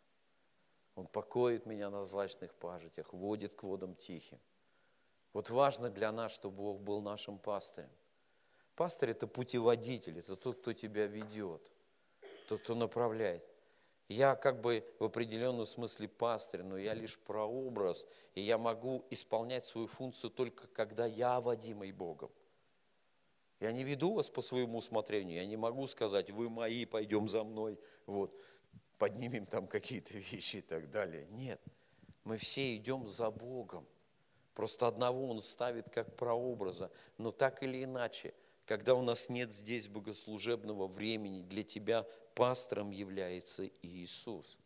[0.96, 4.40] Он покоит меня на злачных пажитях, водит к водам тихим.
[5.32, 7.90] Вот важно для нас, чтобы Бог был нашим пастырем.
[8.78, 11.60] Пастор– это путеводитель, это тот, кто тебя ведет,
[12.46, 13.44] тот, кто направляет.
[14.06, 19.66] Я как бы в определенном смысле пастырь, но я лишь прообраз, и я могу исполнять
[19.66, 22.30] свою функцию только когда я водимый Богом.
[23.58, 27.42] Я не веду вас по своему усмотрению, я не могу сказать, вы мои, пойдем за
[27.42, 28.32] мной, вот,
[28.96, 31.26] поднимем там какие-то вещи и так далее.
[31.30, 31.60] Нет,
[32.22, 33.88] мы все идем за Богом.
[34.54, 38.34] Просто одного Он ставит как прообраза, но так или иначе–
[38.68, 44.58] когда у нас нет здесь богослужебного времени, для тебя пастором является Иисус.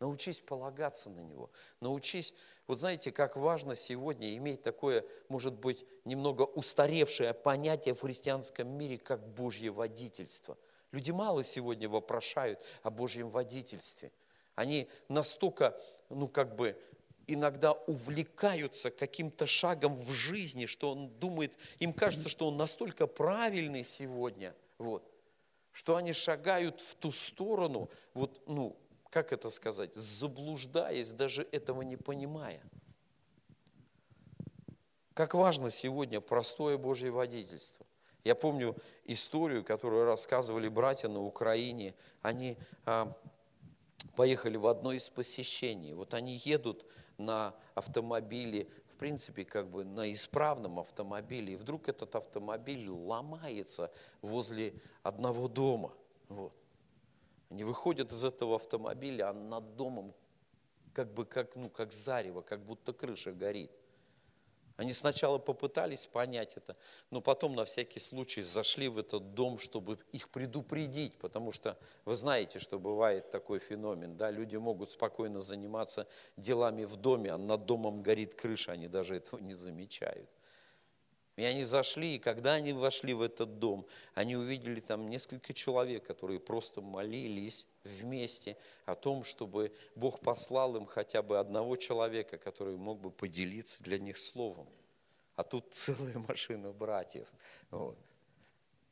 [0.00, 1.50] Научись полагаться на Него.
[1.78, 2.32] Научись,
[2.66, 8.96] вот знаете, как важно сегодня иметь такое, может быть, немного устаревшее понятие в христианском мире,
[8.96, 10.56] как Божье водительство.
[10.90, 14.12] Люди мало сегодня вопрошают о Божьем водительстве.
[14.54, 16.74] Они настолько, ну как бы,
[17.32, 23.84] иногда увлекаются каким-то шагом в жизни, что он думает, им кажется, что он настолько правильный
[23.84, 25.08] сегодня, вот,
[25.72, 28.76] что они шагают в ту сторону, вот, ну,
[29.10, 32.62] как это сказать, заблуждаясь, даже этого не понимая.
[35.14, 37.84] Как важно сегодня простое Божье водительство.
[38.24, 41.94] Я помню историю, которую рассказывали братья на Украине.
[42.22, 43.12] Они а,
[44.16, 45.92] поехали в одно из посещений.
[45.92, 46.86] Вот они едут
[47.18, 54.74] на автомобиле, в принципе, как бы на исправном автомобиле, и вдруг этот автомобиль ломается возле
[55.02, 55.92] одного дома.
[56.28, 56.52] Вот.
[57.50, 60.14] Они выходят из этого автомобиля, а над домом
[60.94, 63.70] как бы как, ну, как зарево, как будто крыша горит.
[64.76, 66.76] Они сначала попытались понять это,
[67.10, 72.16] но потом на всякий случай зашли в этот дом, чтобы их предупредить, потому что вы
[72.16, 76.06] знаете, что бывает такой феномен, да, люди могут спокойно заниматься
[76.36, 80.28] делами в доме, а над домом горит крыша, они даже этого не замечают.
[81.36, 86.04] И они зашли, и когда они вошли в этот дом, они увидели там несколько человек,
[86.04, 92.76] которые просто молились вместе о том, чтобы Бог послал им хотя бы одного человека, который
[92.76, 94.68] мог бы поделиться для них словом.
[95.34, 97.26] А тут целая машина братьев.
[97.70, 97.96] Вот.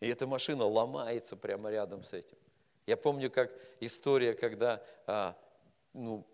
[0.00, 2.38] И эта машина ломается прямо рядом с этим.
[2.87, 5.37] Я помню, как история, когда а,
[5.92, 6.24] ну,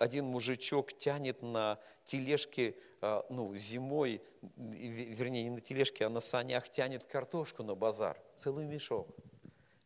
[0.00, 4.22] один мужичок тянет на тележке, а, ну, зимой,
[4.56, 9.08] вернее, не на тележке, а на санях тянет картошку на базар, целый мешок.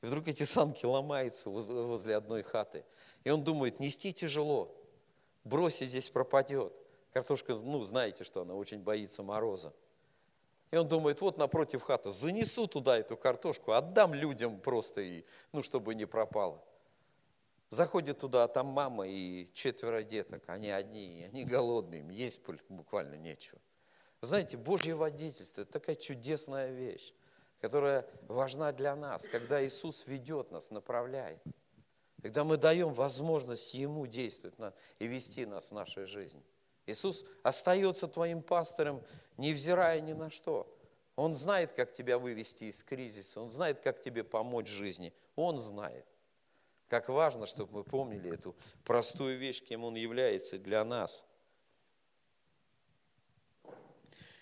[0.03, 2.85] И вдруг эти санки ломаются возле одной хаты.
[3.25, 4.73] И он думает, нести тяжело,
[5.43, 6.73] бросить здесь пропадет.
[7.13, 9.75] Картошка, ну, знаете, что она очень боится мороза.
[10.71, 15.65] И он думает, вот напротив хаты, занесу туда эту картошку, отдам людям просто, и, ну,
[15.65, 16.63] чтобы не пропало.
[17.71, 23.15] Заходит туда, а там мама и четверо деток, они одни, они голодные, им есть буквально
[23.15, 23.59] нечего.
[24.21, 27.13] знаете, Божье водительство– это такая чудесная вещь,
[27.61, 31.43] которая важна для нас, когда Иисус ведет нас, направляет.
[32.23, 34.55] Когда мы даем возможность Ему действовать
[34.99, 36.43] и вести нас в нашей жизни.
[36.87, 39.03] Иисус остается твоим пастором,
[39.37, 40.71] невзирая ни на что.
[41.17, 45.13] Он знает, как тебя вывести из кризиса, Он знает, как тебе помочь жизни.
[45.37, 46.07] Он знает.
[46.95, 48.55] Как важно, чтобы мы помнили эту
[48.85, 51.27] простую вещь, кем Он является для нас.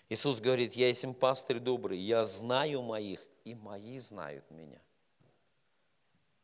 [0.07, 4.79] Иисус говорит, я есть им пастырь добрый, я знаю моих, и мои знают меня.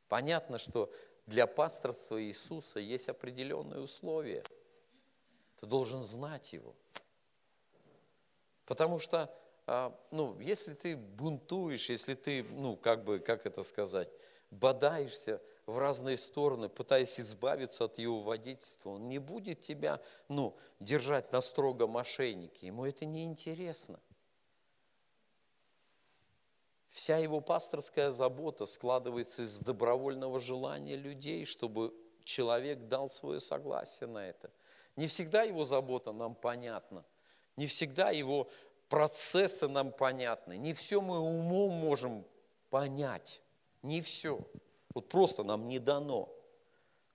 [0.08, 0.91] Понятно, что
[1.28, 4.43] для пасторства Иисуса есть определенные условия.
[5.58, 6.76] Ты должен знать Его.
[8.65, 9.32] Потому что,
[9.67, 14.10] а, ну, если ты бунтуешь, если ты, ну, как бы, как это сказать,
[14.50, 21.32] бодаешься в разные стороны, пытаясь избавиться от его водительства, он не будет тебя ну, держать
[21.32, 22.67] на строго мошеннике.
[22.67, 23.99] Ему это не интересно.
[26.89, 34.27] Вся его пасторская забота складывается из добровольного желания людей, чтобы человек дал свое согласие на
[34.27, 34.51] это.
[34.95, 37.05] Не всегда его забота нам понятна,
[37.55, 38.49] не всегда его
[38.89, 42.25] процессы нам понятны, не все мы умом можем
[42.69, 43.41] понять,
[43.82, 44.39] не все.
[44.93, 46.34] Вот просто нам не дано.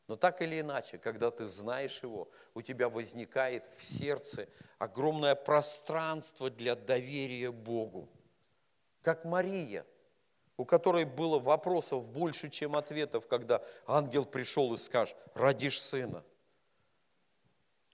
[0.07, 6.51] Но так или иначе, когда ты знаешь его, у тебя возникает в сердце огромное пространство
[6.51, 8.09] для доверия Богу.
[9.01, 9.87] Как Мария,
[10.57, 16.23] у которой было вопросов больше, чем ответов, когда ангел пришел и скажет, родишь сына.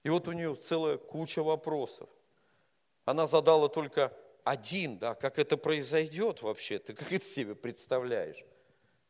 [0.03, 2.09] И вот у нее целая куча вопросов.
[3.05, 8.43] Она задала только один, да, как это произойдет вообще, ты как это себе представляешь?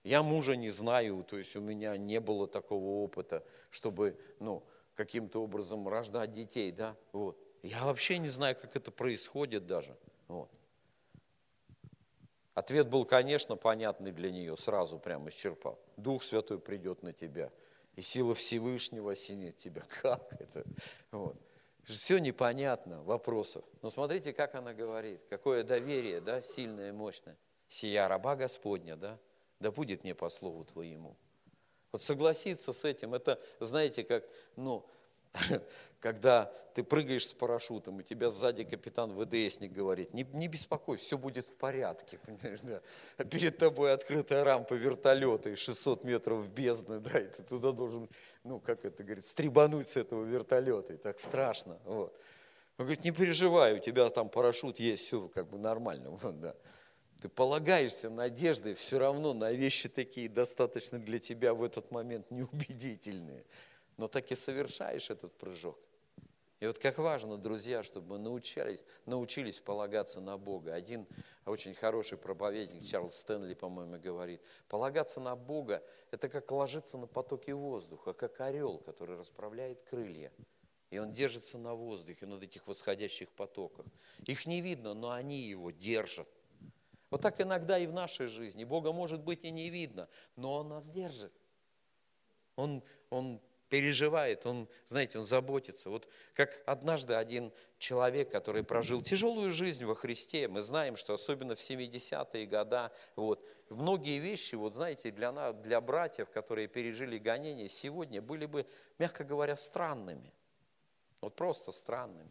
[0.03, 4.63] Я мужа не знаю, то есть у меня не было такого опыта, чтобы, ну,
[4.95, 7.37] каким-то образом рождать детей, да, вот.
[7.61, 9.95] Я вообще не знаю, как это происходит даже,
[10.27, 10.49] вот.
[12.53, 15.79] Ответ был, конечно, понятный для нее, сразу прямо исчерпал.
[15.97, 17.51] Дух Святой придет на тебя,
[17.95, 19.83] и сила Всевышнего осенит тебя.
[20.01, 20.63] Как это?
[21.11, 21.37] Вот.
[21.83, 23.65] Все непонятно, вопросов.
[23.81, 27.35] Но смотрите, как она говорит, какое доверие, да, сильное, мощное.
[27.69, 29.17] Сия раба Господня, да,
[29.61, 31.15] да будет мне по слову Твоему.
[31.91, 34.23] Вот согласиться с этим, это, знаете, как,
[34.55, 34.85] ну,
[35.99, 41.17] когда ты прыгаешь с парашютом, и тебя сзади капитан ВДСник говорит, не, не беспокойся, все
[41.17, 42.81] будет в порядке, понимаешь, да.
[43.17, 48.09] А перед тобой открытая рампа вертолета и 600 метров бездны, да, и ты туда должен,
[48.43, 52.17] ну, как это говорит, стребануть с этого вертолета, и так страшно, вот.
[52.77, 56.55] Он говорит, не переживай, у тебя там парашют есть, все как бы нормально, вот, да.
[57.21, 63.45] Ты полагаешься надеждой все равно на вещи такие достаточно для тебя в этот момент неубедительные.
[63.97, 65.77] Но так и совершаешь этот прыжок.
[66.59, 70.73] И вот как важно, друзья, чтобы мы научились, научились полагаться на Бога.
[70.73, 71.07] Один
[71.45, 77.51] очень хороший проповедник, Чарльз Стэнли, по-моему, говорит, полагаться на Бога– это как ложиться на потоки
[77.51, 80.31] воздуха, как орел, который расправляет крылья.
[80.89, 83.85] И он держится на воздухе, над этих восходящих потоках.
[84.25, 86.27] Их не видно, но они его держат.
[87.11, 88.63] Вот так иногда и в нашей жизни.
[88.63, 91.33] Бога может быть и не видно, но Он нас держит.
[92.55, 93.41] Он, он
[93.71, 95.89] переживает, он, знаете, он заботится.
[95.89, 101.55] Вот как однажды один человек, который прожил тяжелую жизнь во Христе, мы знаем, что особенно
[101.55, 107.69] в 70-е годы, вот, многие вещи, вот знаете, для, нас, для братьев, которые пережили гонения,
[107.69, 108.67] сегодня были бы,
[108.99, 110.33] мягко говоря, странными.
[111.21, 112.29] Вот просто странными.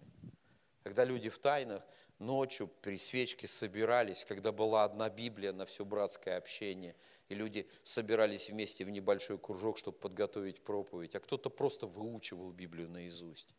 [0.82, 1.86] Когда люди в тайнах
[2.20, 6.94] ночью при свечке собирались, когда была одна Библия на все братское общение,
[7.28, 12.88] и люди собирались вместе в небольшой кружок, чтобы подготовить проповедь, а кто-то просто выучивал Библию
[12.88, 13.54] наизусть,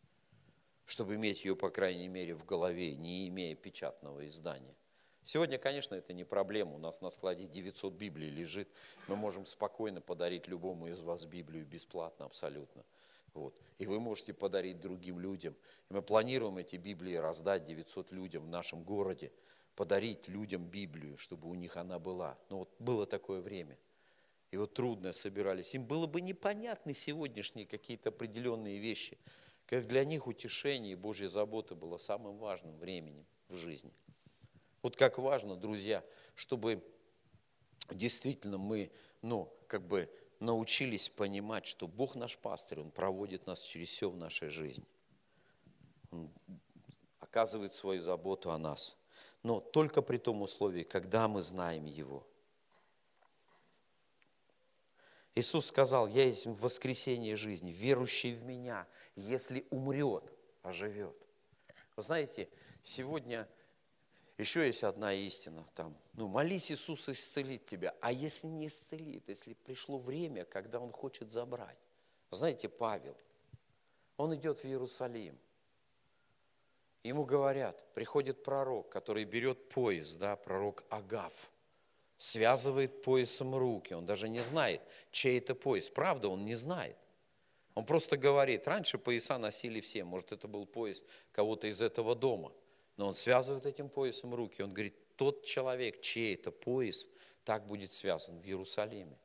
[0.86, 4.76] чтобы иметь ее, по крайней мере, в голове, не имея печатного издания.
[5.24, 6.74] Сегодня, конечно, это не проблема.
[6.76, 8.68] У нас на складе 900 Библий лежит.
[9.08, 12.84] Мы можем спокойно подарить любому из вас Библию бесплатно абсолютно.
[13.34, 13.56] Вот.
[13.78, 15.56] И вы можете подарить другим людям.
[15.90, 19.32] И мы планируем эти Библии раздать 900 людям в нашем городе,
[19.76, 22.38] подарить людям Библию, чтобы у них она была.
[22.50, 23.78] Но вот было такое время.
[24.52, 25.74] И вот трудно собирались.
[25.74, 29.18] Им было бы непонятны сегодняшние какие-то определенные вещи.
[29.66, 33.94] Как для них утешение и Божья забота было самым важным временем в жизни.
[34.82, 36.04] Вот как важно, друзья,
[36.36, 36.84] чтобы
[37.90, 40.10] действительно мы, ну, как бы
[40.42, 44.86] научились понимать, что Бог наш пастырь, Он проводит нас через все в нашей жизни.
[46.10, 46.30] Он
[47.20, 48.98] оказывает свою заботу о нас.
[49.44, 52.28] Но только при том условии, когда мы знаем Его.
[55.34, 58.86] Иисус сказал, я есть воскресение жизни, верующий в Меня,
[59.16, 60.26] если умрет,
[60.62, 61.16] оживет.
[61.96, 62.50] Вы знаете,
[62.84, 63.48] сегодня
[64.42, 65.96] еще есть одна истина там.
[66.14, 67.96] Ну, молись, Иисус исцелит тебя.
[68.02, 71.78] А если не исцелит, если пришло время, когда Он хочет забрать.
[72.32, 73.16] Знаете, Павел,
[74.18, 75.38] он идет в Иерусалим.
[77.04, 81.50] Ему говорят, приходит пророк, который берет пояс, да, пророк Агав,
[82.18, 83.94] связывает поясом руки.
[83.94, 84.82] Он даже не знает,
[85.12, 85.90] чей это пояс.
[85.90, 86.98] Правда, он не знает.
[87.74, 92.52] Он просто говорит, раньше пояса носили все, может, это был пояс кого-то из этого дома–
[92.98, 94.62] но он связывает этим поясом руки.
[94.62, 97.08] Он говорит, тот человек, чей это пояс,
[97.44, 99.18] так будет связан в Иерусалиме.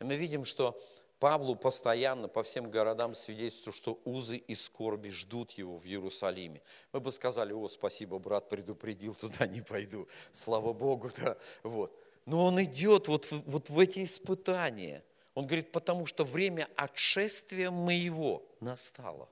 [0.00, 0.80] И мы видим, что
[1.18, 6.62] Павлу постоянно по всем городам свидетельствует, что узы и скорби ждут его в Иерусалиме.
[6.92, 10.08] Мы бы сказали, о, спасибо, брат предупредил, туда не пойду.
[10.32, 11.96] Слава Богу, да, вот.
[12.26, 15.04] Но он идет вот, вот в эти испытания.
[15.34, 19.28] Он говорит, потому что время отшествия моего настало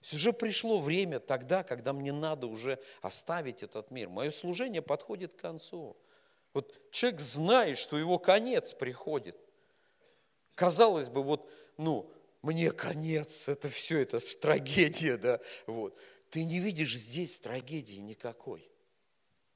[0.00, 4.08] есть уже пришло время тогда, когда мне надо уже оставить этот мир.
[4.08, 5.96] Мое служение подходит к концу.
[6.54, 9.36] Вот человек знает, что его конец приходит.
[10.54, 12.10] Казалось бы, вот, ну,
[12.42, 15.98] мне конец, это все, это трагедия, да, вот.
[16.30, 18.70] Ты не видишь здесь трагедии никакой.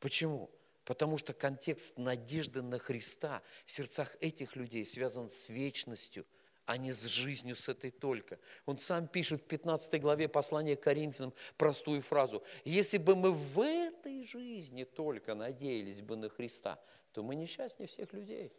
[0.00, 0.50] Почему?
[0.84, 6.26] Потому что контекст надежды на Христа в сердцах этих людей связан с вечностью–
[6.66, 8.38] а не с жизнью с этой только.
[8.66, 12.42] Он сам пишет в 15 главе послания к Коринфянам простую фразу.
[12.64, 16.78] Если бы мы в этой жизни только надеялись бы на Христа,
[17.12, 18.52] то мы несчастнее всех людей.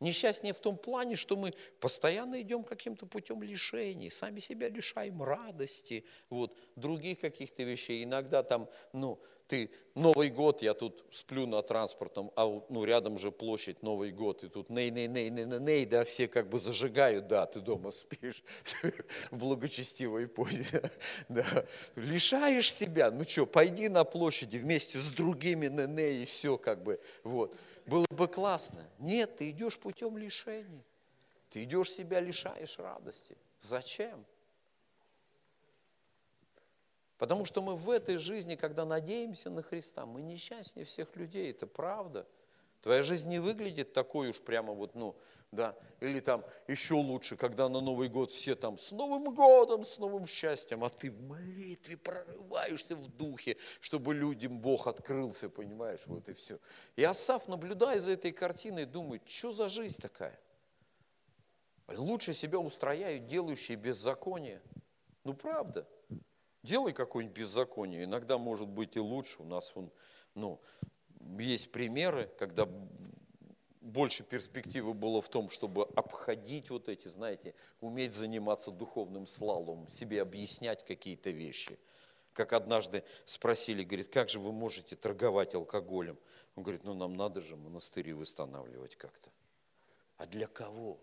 [0.00, 6.04] Несчастнее в том плане, что мы постоянно идем каким-то путем лишений, сами себя лишаем радости,
[6.28, 8.04] вот, других каких-то вещей.
[8.04, 9.18] Иногда там, ну,
[9.48, 14.44] ты Новый год, я тут сплю на транспортном, а ну, рядом же площадь Новый год,
[14.44, 17.60] и тут ней, ней, ней, ней, ней, ней, да, все как бы зажигают, да, ты
[17.60, 18.42] дома спишь
[19.30, 20.90] в благочестивой позе,
[21.30, 26.58] да, лишаешь себя, ну что, пойди на площади вместе с другими ней, ней, и все
[26.58, 27.56] как бы, вот,
[27.86, 28.88] было бы классно.
[28.98, 30.84] Нет, ты идешь путем лишений,
[31.50, 33.36] ты идешь себя лишаешь радости.
[33.60, 34.24] Зачем?
[37.18, 41.66] Потому что мы в этой жизни, когда надеемся на Христа, мы несчастнее всех людей, это
[41.66, 42.26] правда.
[42.86, 45.16] Твоя жизнь не выглядит такой уж прямо вот, ну,
[45.50, 49.98] да, или там еще лучше, когда на Новый год все там с Новым годом, с
[49.98, 56.28] новым счастьем, а ты в молитве прорываешься в духе, чтобы людям Бог открылся, понимаешь, вот
[56.28, 56.60] и все.
[56.94, 60.38] И Асав, наблюдая за этой картиной, думает, что за жизнь такая?
[61.88, 64.62] Лучше себя устрояют делающие беззаконие.
[65.24, 65.88] Ну, правда.
[66.62, 68.04] Делай какое-нибудь беззаконие.
[68.04, 69.42] Иногда может быть и лучше.
[69.42, 69.90] У нас вон,
[70.36, 70.60] ну,
[71.38, 72.68] есть примеры, когда
[73.80, 80.20] больше перспективы было в том, чтобы обходить вот эти, знаете, уметь заниматься духовным слалом, себе
[80.20, 81.78] объяснять какие-то вещи.
[82.32, 86.18] Как однажды спросили, говорит, как же вы можете торговать алкоголем?
[86.54, 89.30] Он говорит, ну нам надо же монастыри восстанавливать как-то.
[90.18, 91.00] А для кого?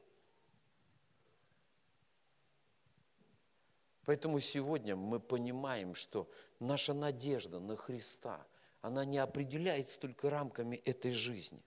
[4.06, 8.46] Поэтому сегодня мы понимаем, что наша надежда на Христа,
[8.84, 11.64] она не определяется только рамками этой жизни,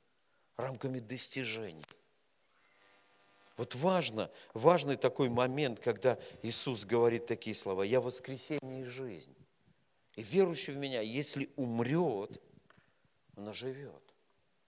[0.57, 1.85] рамками достижений.
[3.57, 9.35] Вот важно, важный такой момент, когда Иисус говорит такие слова, «Я воскресение и жизнь».
[10.14, 12.41] И верующий в Меня, если умрет,
[13.35, 14.14] он оживет.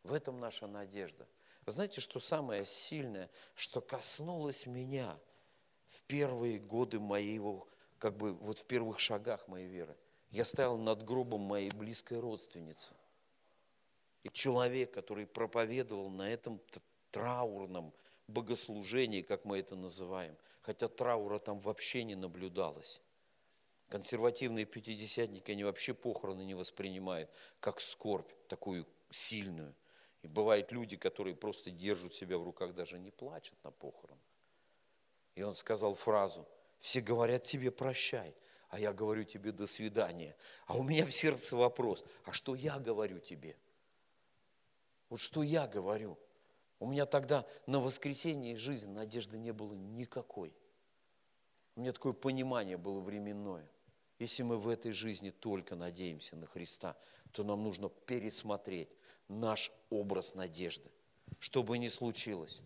[0.02, 1.28] В этом наша надежда.
[1.64, 5.16] Вы знаете, что самое сильное, что коснулось меня–
[5.88, 7.66] в первые годы моего,
[7.98, 9.96] как бы вот в первых шагах моей веры.
[10.30, 12.94] Я стоял над гробом моей близкой родственницы.
[14.24, 16.60] И человек, который проповедовал на этом
[17.10, 17.94] траурном
[18.26, 23.00] богослужении, как мы это называем, хотя траура там вообще не наблюдалось.
[23.88, 29.74] Консервативные пятидесятники, они вообще похороны не воспринимают как скорбь, такую сильную.
[30.20, 34.22] И бывают люди, которые просто держат себя в руках, даже не плачут на похоронах.
[35.36, 36.46] И он сказал фразу,
[36.80, 38.34] все говорят тебе прощай,
[38.68, 40.36] а я говорю тебе до свидания.
[40.66, 43.56] А у меня в сердце вопрос, а что я говорю тебе?
[45.08, 46.18] Вот что я говорю?
[46.78, 50.54] У меня тогда на воскресенье жизни надежды не было никакой.
[51.76, 53.68] У меня такое понимание было временное.
[54.18, 56.96] Если мы в этой жизни только надеемся на Христа,
[57.32, 58.90] то нам нужно пересмотреть
[59.28, 60.90] наш образ надежды.
[61.38, 62.62] Что бы ни случилось,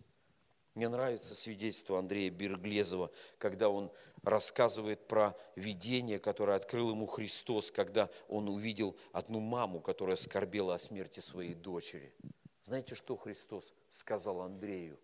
[0.75, 3.91] мне нравится свидетельство Андрея Берглезова, когда он
[4.23, 10.79] рассказывает про видение, которое открыл ему Христос, когда он увидел одну маму, которая скорбела о
[10.79, 12.13] смерти своей дочери.
[12.63, 14.99] Знаете, что Христос сказал Андрею?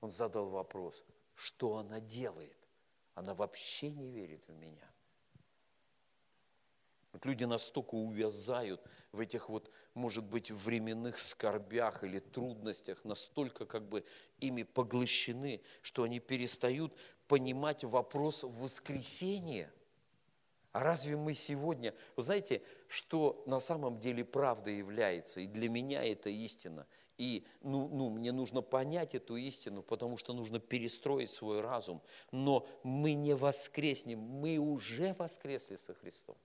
[0.00, 1.04] Он задал вопрос,
[1.34, 2.56] что она делает?
[3.14, 4.89] Она вообще не верит в меня.
[7.12, 8.80] Вот люди настолько увязают
[9.12, 14.04] в этих вот, может быть, временных скорбях или трудностях, настолько как бы
[14.38, 16.96] ими поглощены, что они перестают
[17.26, 19.72] понимать вопрос воскресения.
[20.72, 26.04] А разве мы сегодня, вы знаете, что на самом деле правда является, и для меня
[26.04, 26.86] это истина,
[27.18, 32.00] и ну, ну, мне нужно понять эту истину, потому что нужно перестроить свой разум,
[32.30, 36.36] но мы не воскреснем, мы уже воскресли со Христом.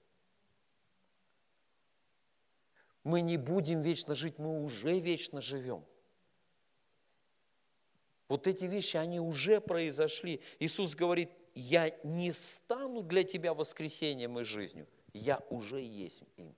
[3.06, 5.86] Мы не будем вечно жить, мы уже вечно живем.
[8.28, 10.42] Вот эти вещи, они уже произошли.
[10.58, 14.88] Иисус говорит, я не стану для тебя воскресением и жизнью.
[15.14, 16.56] Я уже есть им.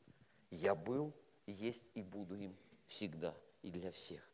[0.50, 1.14] Я был,
[1.48, 2.56] есть и буду им
[2.88, 4.26] всегда и для всех.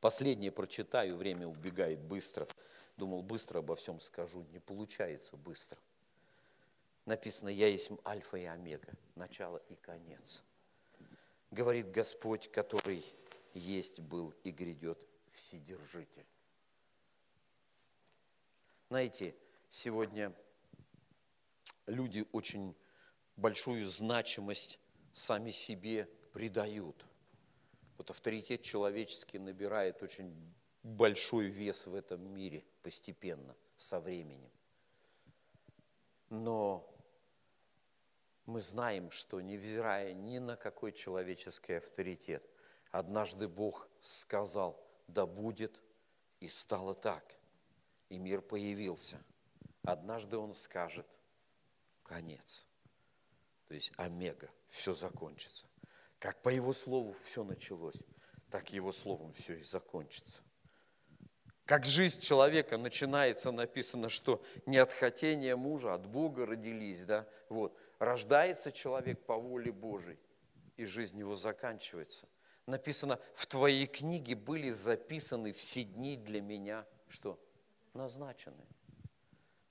[0.00, 2.48] Последнее прочитаю, время убегает быстро.
[2.96, 4.46] Думал, быстро обо всем скажу.
[4.52, 5.78] Не получается быстро
[7.06, 10.42] написано, я есть альфа и омега, начало и конец.
[11.50, 13.04] Говорит Господь, который
[13.52, 14.98] есть, был и грядет
[15.32, 16.26] Вседержитель.
[18.88, 19.34] Знаете,
[19.68, 20.32] сегодня
[21.86, 22.76] люди очень
[23.36, 24.78] большую значимость
[25.12, 27.04] сами себе придают.
[27.96, 34.50] Вот авторитет человеческий набирает очень большой вес в этом мире постепенно, со временем.
[36.30, 36.93] Но
[38.46, 42.48] мы знаем, что невзирая ни на какой человеческий авторитет,
[42.90, 45.82] однажды Бог сказал, да будет,
[46.40, 47.36] и стало так.
[48.08, 49.22] И мир появился.
[49.82, 51.06] Однажды Он скажет,
[52.02, 52.68] конец.
[53.66, 55.66] То есть омега, все закончится.
[56.18, 58.02] Как по Его Слову все началось,
[58.50, 60.42] так Его Словом все и закончится.
[61.64, 67.78] Как жизнь человека начинается, написано, что не от хотения мужа, от Бога родились, да, вот.
[68.04, 70.18] Рождается человек по воле Божией,
[70.76, 72.28] и жизнь его заканчивается.
[72.66, 77.42] Написано, в твоей книге были записаны все дни для меня, что?
[77.94, 78.66] Назначены.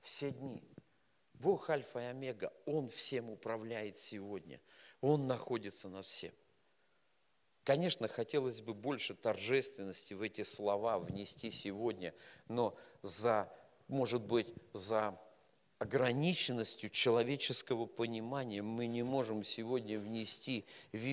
[0.01, 0.67] Все дни.
[1.35, 4.59] Бог Альфа и Омега, Он всем управляет сегодня.
[4.99, 6.33] Он находится на всем.
[7.63, 12.15] Конечно, хотелось бы больше торжественности в эти слова внести сегодня,
[12.47, 13.53] но за,
[13.87, 15.19] может быть, за
[15.83, 20.65] ограниченностью человеческого понимания мы не можем сегодня внести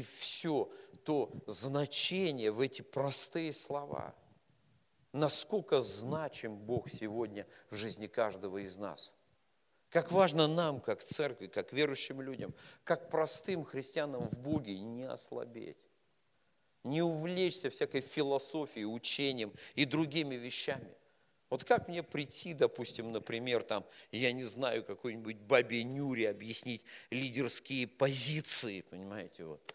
[0.02, 0.70] все
[1.04, 4.14] то значение в эти простые слова.
[5.12, 9.16] насколько значим Бог сегодня в жизни каждого из нас.
[9.88, 12.54] Как важно нам, как церкви, как верующим людям,
[12.84, 15.78] как простым христианам в Боге не ослабеть,
[16.84, 20.94] не увлечься всякой философией, учением и другими вещами.
[21.50, 27.88] Вот как мне прийти, допустим, например, там, я не знаю, какой-нибудь бабе Нюре объяснить лидерские
[27.88, 29.74] позиции, понимаете, вот.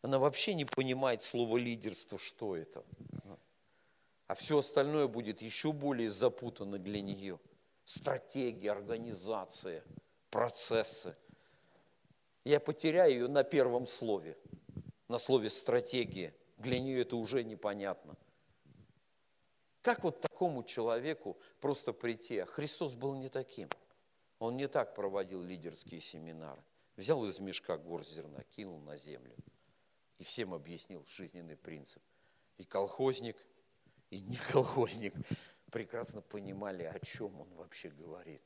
[0.00, 2.84] Она вообще не понимает слово лидерство, что это.
[4.26, 7.38] А все остальное будет еще более запутано для нее.
[7.84, 9.84] Стратегия, организация,
[10.30, 11.16] процессы.
[12.44, 14.36] Я потеряю ее на первом слове,
[15.08, 16.34] на слове стратегия.
[16.58, 18.16] Для нее это уже непонятно.
[19.82, 22.38] Как вот такому человеку просто прийти?
[22.38, 23.68] А Христос был не таким.
[24.38, 26.62] Он не так проводил лидерские семинары.
[26.96, 29.34] Взял из мешка горсть зерна, кинул на землю.
[30.18, 32.00] И всем объяснил жизненный принцип.
[32.58, 33.36] И колхозник,
[34.10, 35.14] и не колхозник
[35.72, 38.42] прекрасно понимали, о чем он вообще говорит.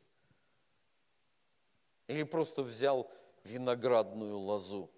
[2.07, 3.11] Или просто взял
[3.45, 4.91] виноградную лозу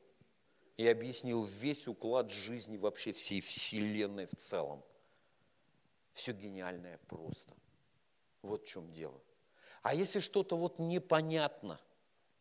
[0.76, 4.84] и объяснил весь уклад жизни вообще всей Вселенной в целом–
[6.12, 7.54] все гениальное просто.
[8.42, 9.20] Вот в чем дело.
[9.82, 11.80] А если что-то вот непонятно,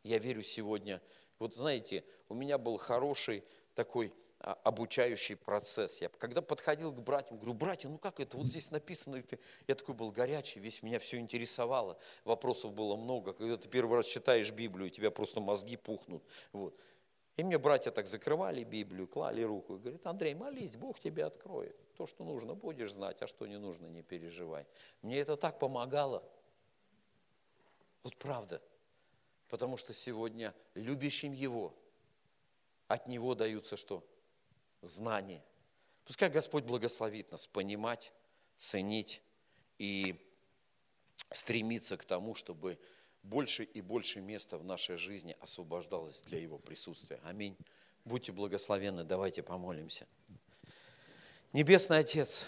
[0.03, 1.01] я верю сегодня,
[1.39, 3.43] вот знаете, у меня был хороший
[3.75, 6.01] такой а, обучающий процесс.
[6.01, 9.23] Я когда подходил к братьям, говорю, братья, ну как это, вот здесь написано,
[9.67, 13.33] я такой был горячий, весь меня все интересовало, вопросов было много.
[13.33, 16.23] Когда ты первый раз читаешь Библию, у тебя просто мозги пухнут.
[16.51, 16.79] Вот.
[17.35, 21.75] И мне братья так закрывали Библию, клали руку и говорят, Андрей, молись, Бог тебе откроет.
[21.97, 24.67] То, что нужно, будешь знать, а что не нужно, не переживай.
[25.01, 26.23] Мне это так помогало.
[28.03, 28.61] Вот правда.
[29.49, 31.73] Потому что сегодня любящим Его,
[32.87, 34.03] от Него даются что?
[34.81, 35.43] Знания.
[36.05, 38.13] Пускай Господь благословит нас понимать,
[38.57, 39.23] ценить
[39.79, 40.23] и
[41.31, 42.77] стремиться к тому, чтобы
[43.23, 47.19] больше и больше места в нашей жизни освобождалось для Его присутствия.
[47.23, 47.57] Аминь.
[48.05, 50.07] Будьте благословенны, давайте помолимся.
[51.53, 52.47] Небесный Отец,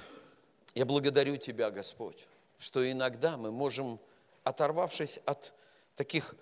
[0.76, 2.28] я благодарю Тебя, Господь,
[2.58, 4.00] что иногда мы можем,
[4.44, 5.54] оторвавшись от
[5.96, 6.36] таких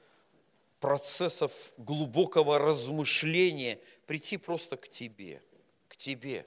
[0.80, 5.42] процессов глубокого размышления, прийти просто к Тебе,
[5.88, 6.46] к Тебе.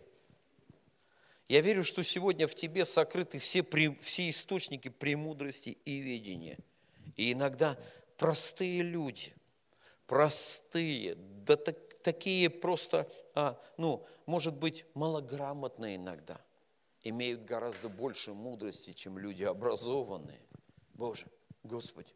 [1.49, 3.65] Я верю, что сегодня в Тебе сокрыты все,
[4.01, 6.59] все источники премудрости и видения–
[7.21, 7.79] и иногда
[8.17, 9.35] простые люди,
[10.07, 16.41] простые, да так, такие просто, а, ну, может быть, малограмотные иногда,
[17.03, 20.41] имеют гораздо больше мудрости, чем люди образованные.
[20.95, 21.27] Боже,
[21.63, 22.13] Господи,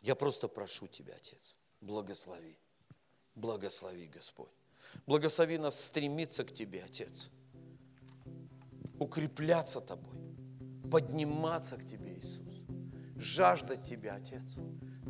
[0.00, 2.56] я просто прошу Тебя, Отец, благослови,
[3.34, 4.50] благослови, Господь.
[5.06, 7.30] Благослови нас стремиться к Тебе, Отец,
[8.98, 10.18] укрепляться Тобой,
[10.90, 12.52] подниматься к Тебе, Иисус
[13.22, 14.58] жаждать Тебя, Отец.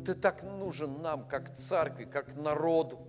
[0.05, 2.99] Ты так нужен нам, как церкви, как народу.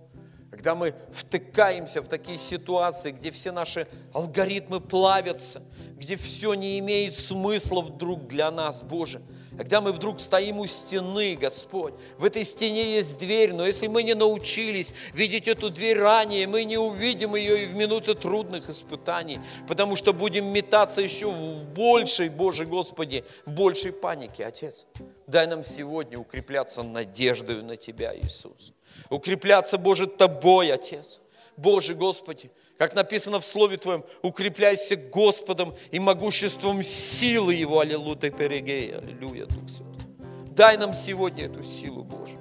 [0.49, 5.61] Когда мы втыкаемся в такие ситуации, где все наши алгоритмы плавятся,
[5.97, 9.21] где все не имеет смысла вдруг для нас, Боже–
[9.57, 14.03] когда мы вдруг стоим у стены, Господь, в этой стене есть дверь, но если мы
[14.03, 19.39] не научились видеть эту дверь ранее, мы не увидим ее и в минуты трудных испытаний,
[19.67, 24.85] потому что будем метаться еще в большей, Боже Господи, в большей панике, Отец.
[25.27, 28.73] Дай нам сегодня укрепляться надеждой на Тебя, Иисус.
[29.09, 31.19] Укрепляться, Боже, Тобой, Отец.
[31.57, 37.79] Боже Господи, как написано в Слове Твоем, укрепляйся Господом и могуществом силы Его.
[37.79, 40.11] Аллилуйя, перегей, аллилуйя, Дух Святой.
[40.49, 42.37] Дай нам сегодня эту силу, Боже.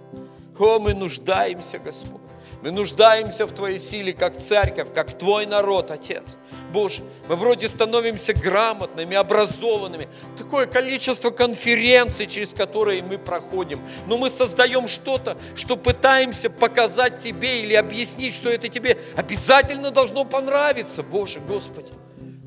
[0.59, 2.21] О, мы нуждаемся, Господь.
[2.65, 6.39] Мы нуждаемся в Твоей силе, как церковь, как Твой народ, Отец.
[6.73, 10.09] Боже, мы вроде становимся грамотными, образованными.
[10.39, 13.81] Такое количество конференций, через которые мы проходим.
[14.07, 20.25] Но мы создаем что-то, что пытаемся показать Тебе или объяснить, что это Тебе обязательно должно
[20.25, 21.93] понравиться, Боже, Господи.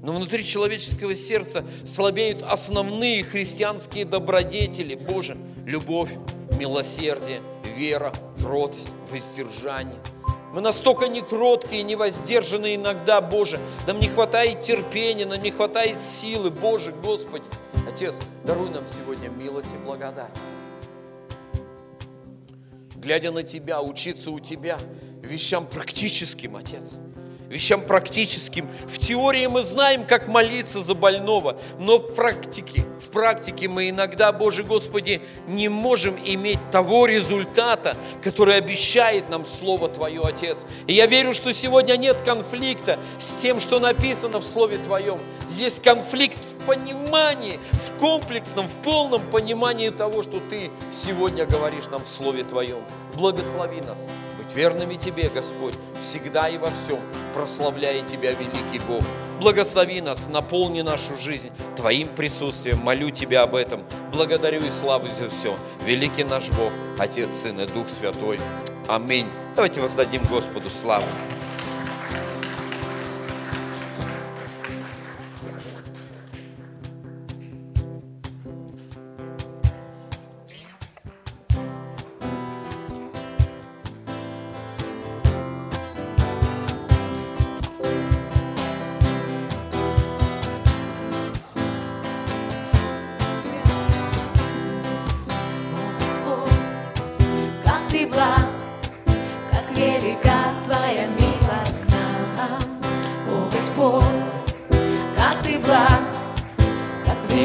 [0.01, 6.09] Но внутри человеческого сердца слабеют основные христианские добродетели, Боже, любовь,
[6.57, 7.39] милосердие,
[7.78, 8.11] вера,
[8.41, 9.99] кротость, воздержание.
[10.53, 13.59] Мы настолько некроткие, невоздержанные иногда, Боже.
[13.86, 17.43] Нам не хватает терпения, нам не хватает силы, Боже, Господи.
[17.88, 20.32] Отец, даруй нам сегодня милость и благодать.
[22.95, 24.78] Глядя на Тебя, учиться у Тебя
[25.21, 26.95] вещам практическим, Отец.
[27.50, 28.70] Вещам практическим.
[28.88, 34.32] В теории мы знаем, как молиться за больного, но в практике, в практике мы иногда,
[34.32, 40.66] Боже Господи, не можем иметь того результата, который обещает нам Слово Твое, Отец.
[40.88, 45.20] И я верю, что сегодня нет конфликта с тем, что написано в Слове Твоем.
[45.56, 52.04] Есть конфликт в понимании, в комплексном, в полном понимании того, что Ты сегодня говоришь нам
[52.04, 52.80] в Слове Твоем.
[53.16, 54.06] Благослови нас
[54.48, 57.00] быть верными Тебе, Господь, всегда и во всем,
[57.34, 59.04] прославляя Тебя, великий Бог.
[59.39, 62.80] Благослови нас, наполни нашу жизнь Твоим присутствием.
[62.80, 63.84] Молю Тебя об этом.
[64.12, 65.56] Благодарю и славу за все.
[65.86, 68.39] Великий наш Бог, Отец, Сын и Дух Святой.
[68.88, 69.28] Аминь.
[69.56, 71.06] Давайте воздадим Господу славу.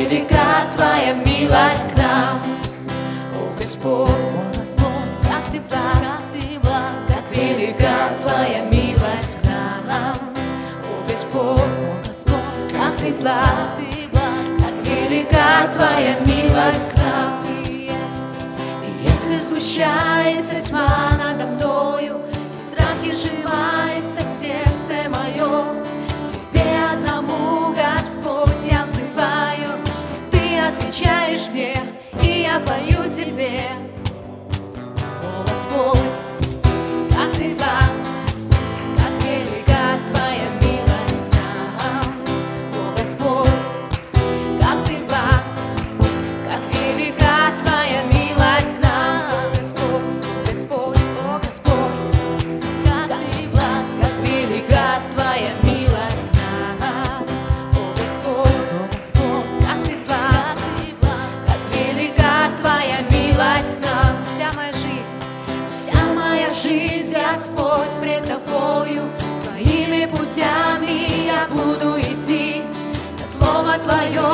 [0.03, 2.43] Велика Твоя милость к нам.
[3.37, 4.91] О, Господь, о, Господь,
[5.23, 10.17] как Ты благ, как Ты благ, как велика Твоя милость к нам.
[10.83, 17.45] О, Господь, о, Господь, как Ты благ, Ты благ, как велика Твоя милость к нам.
[17.65, 22.23] И если, если сгущается тьма надо мною,
[22.53, 25.82] и страх и сжимается сердце мое,
[30.93, 31.75] отвечаешь мне,
[32.23, 33.61] и я пою тебе.
[35.23, 36.12] Голос полный.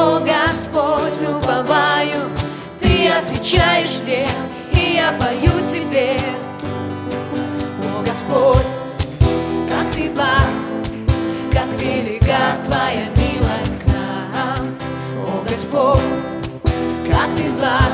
[0.01, 2.31] О, Господь, уповаю,
[2.81, 4.29] Ты отвечаешь мне,
[4.73, 6.17] и я пою Тебе.
[7.83, 8.65] О, Господь,
[9.69, 10.51] как Ты благ,
[11.53, 14.77] как велика Твоя милость к нам.
[15.27, 16.01] О, Господь,
[17.11, 17.93] как Ты благ,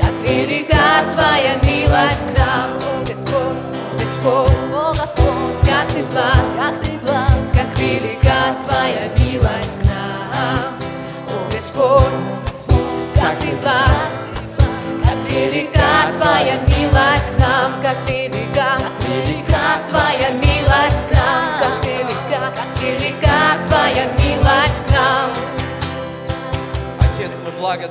[0.00, 2.70] как велика Твоя милость к нам.
[2.76, 3.58] О, Господь,
[3.98, 9.21] Господь, о, Господь, как Ты благ, как Ты благ, как велика Твоя милость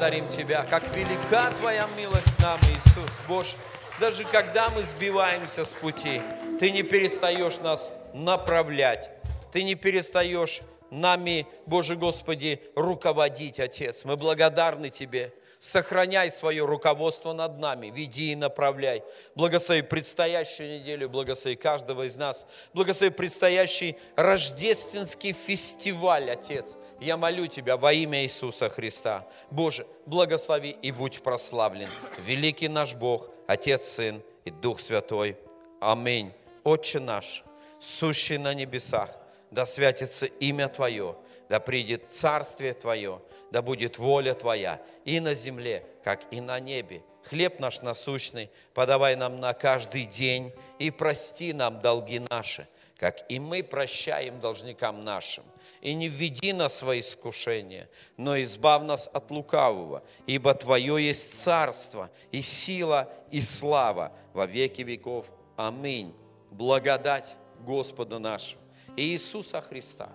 [0.02, 3.12] благодарим Тебя, как велика Твоя милость нам, Иисус.
[3.28, 3.56] Боже,
[3.99, 6.22] даже когда мы сбиваемся с пути,
[6.60, 9.10] Ты не перестаешь нас направлять,
[9.52, 14.04] Ты не перестаешь нами, Боже Господи, руководить, Отец.
[14.04, 15.34] Мы благодарны Тебе.
[15.62, 19.03] Сохраняй свое руководство над нами, веди и направляй.
[19.36, 22.47] Благослови предстоящую неделю, благослови каждого из нас.
[22.74, 26.78] Благослови предстоящий рождественский фестиваль, Отец.
[26.99, 29.28] Я молю Тебя во имя Иисуса Христа.
[29.51, 31.89] Боже, благослови и будь прославлен.
[32.18, 35.38] Великий наш Бог, Отец, Сын и Дух Святой.
[35.80, 36.34] Аминь.
[36.64, 37.43] Отче наш,
[37.80, 39.12] сущий на небесах,
[39.51, 41.16] да святится имя Твое,
[41.49, 43.22] да придет Царствие Твое,
[43.52, 47.04] да будет воля Твоя и на земле, как и на небе.
[47.24, 53.39] Хлеб наш насущный подавай нам на каждый день и прости нам долги наши, как и
[53.39, 55.43] мы прощаем должникам нашим
[55.82, 61.38] и не введи нас в свои искушения, но избав нас от лукавого, ибо Твое есть
[61.38, 65.32] царство, и сила, и слава во веки веков.
[65.58, 66.16] Аминь.
[66.52, 68.62] Благодать Господа нашего
[68.95, 70.10] и Иисуса Христа,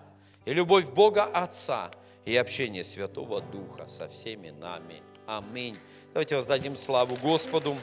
[0.45, 1.91] и любовь Бога Отца,
[2.27, 5.01] и общение Святого Духа со всеми нами.
[5.25, 5.77] Аминь.
[6.13, 7.77] Давайте воздадим славу Господу.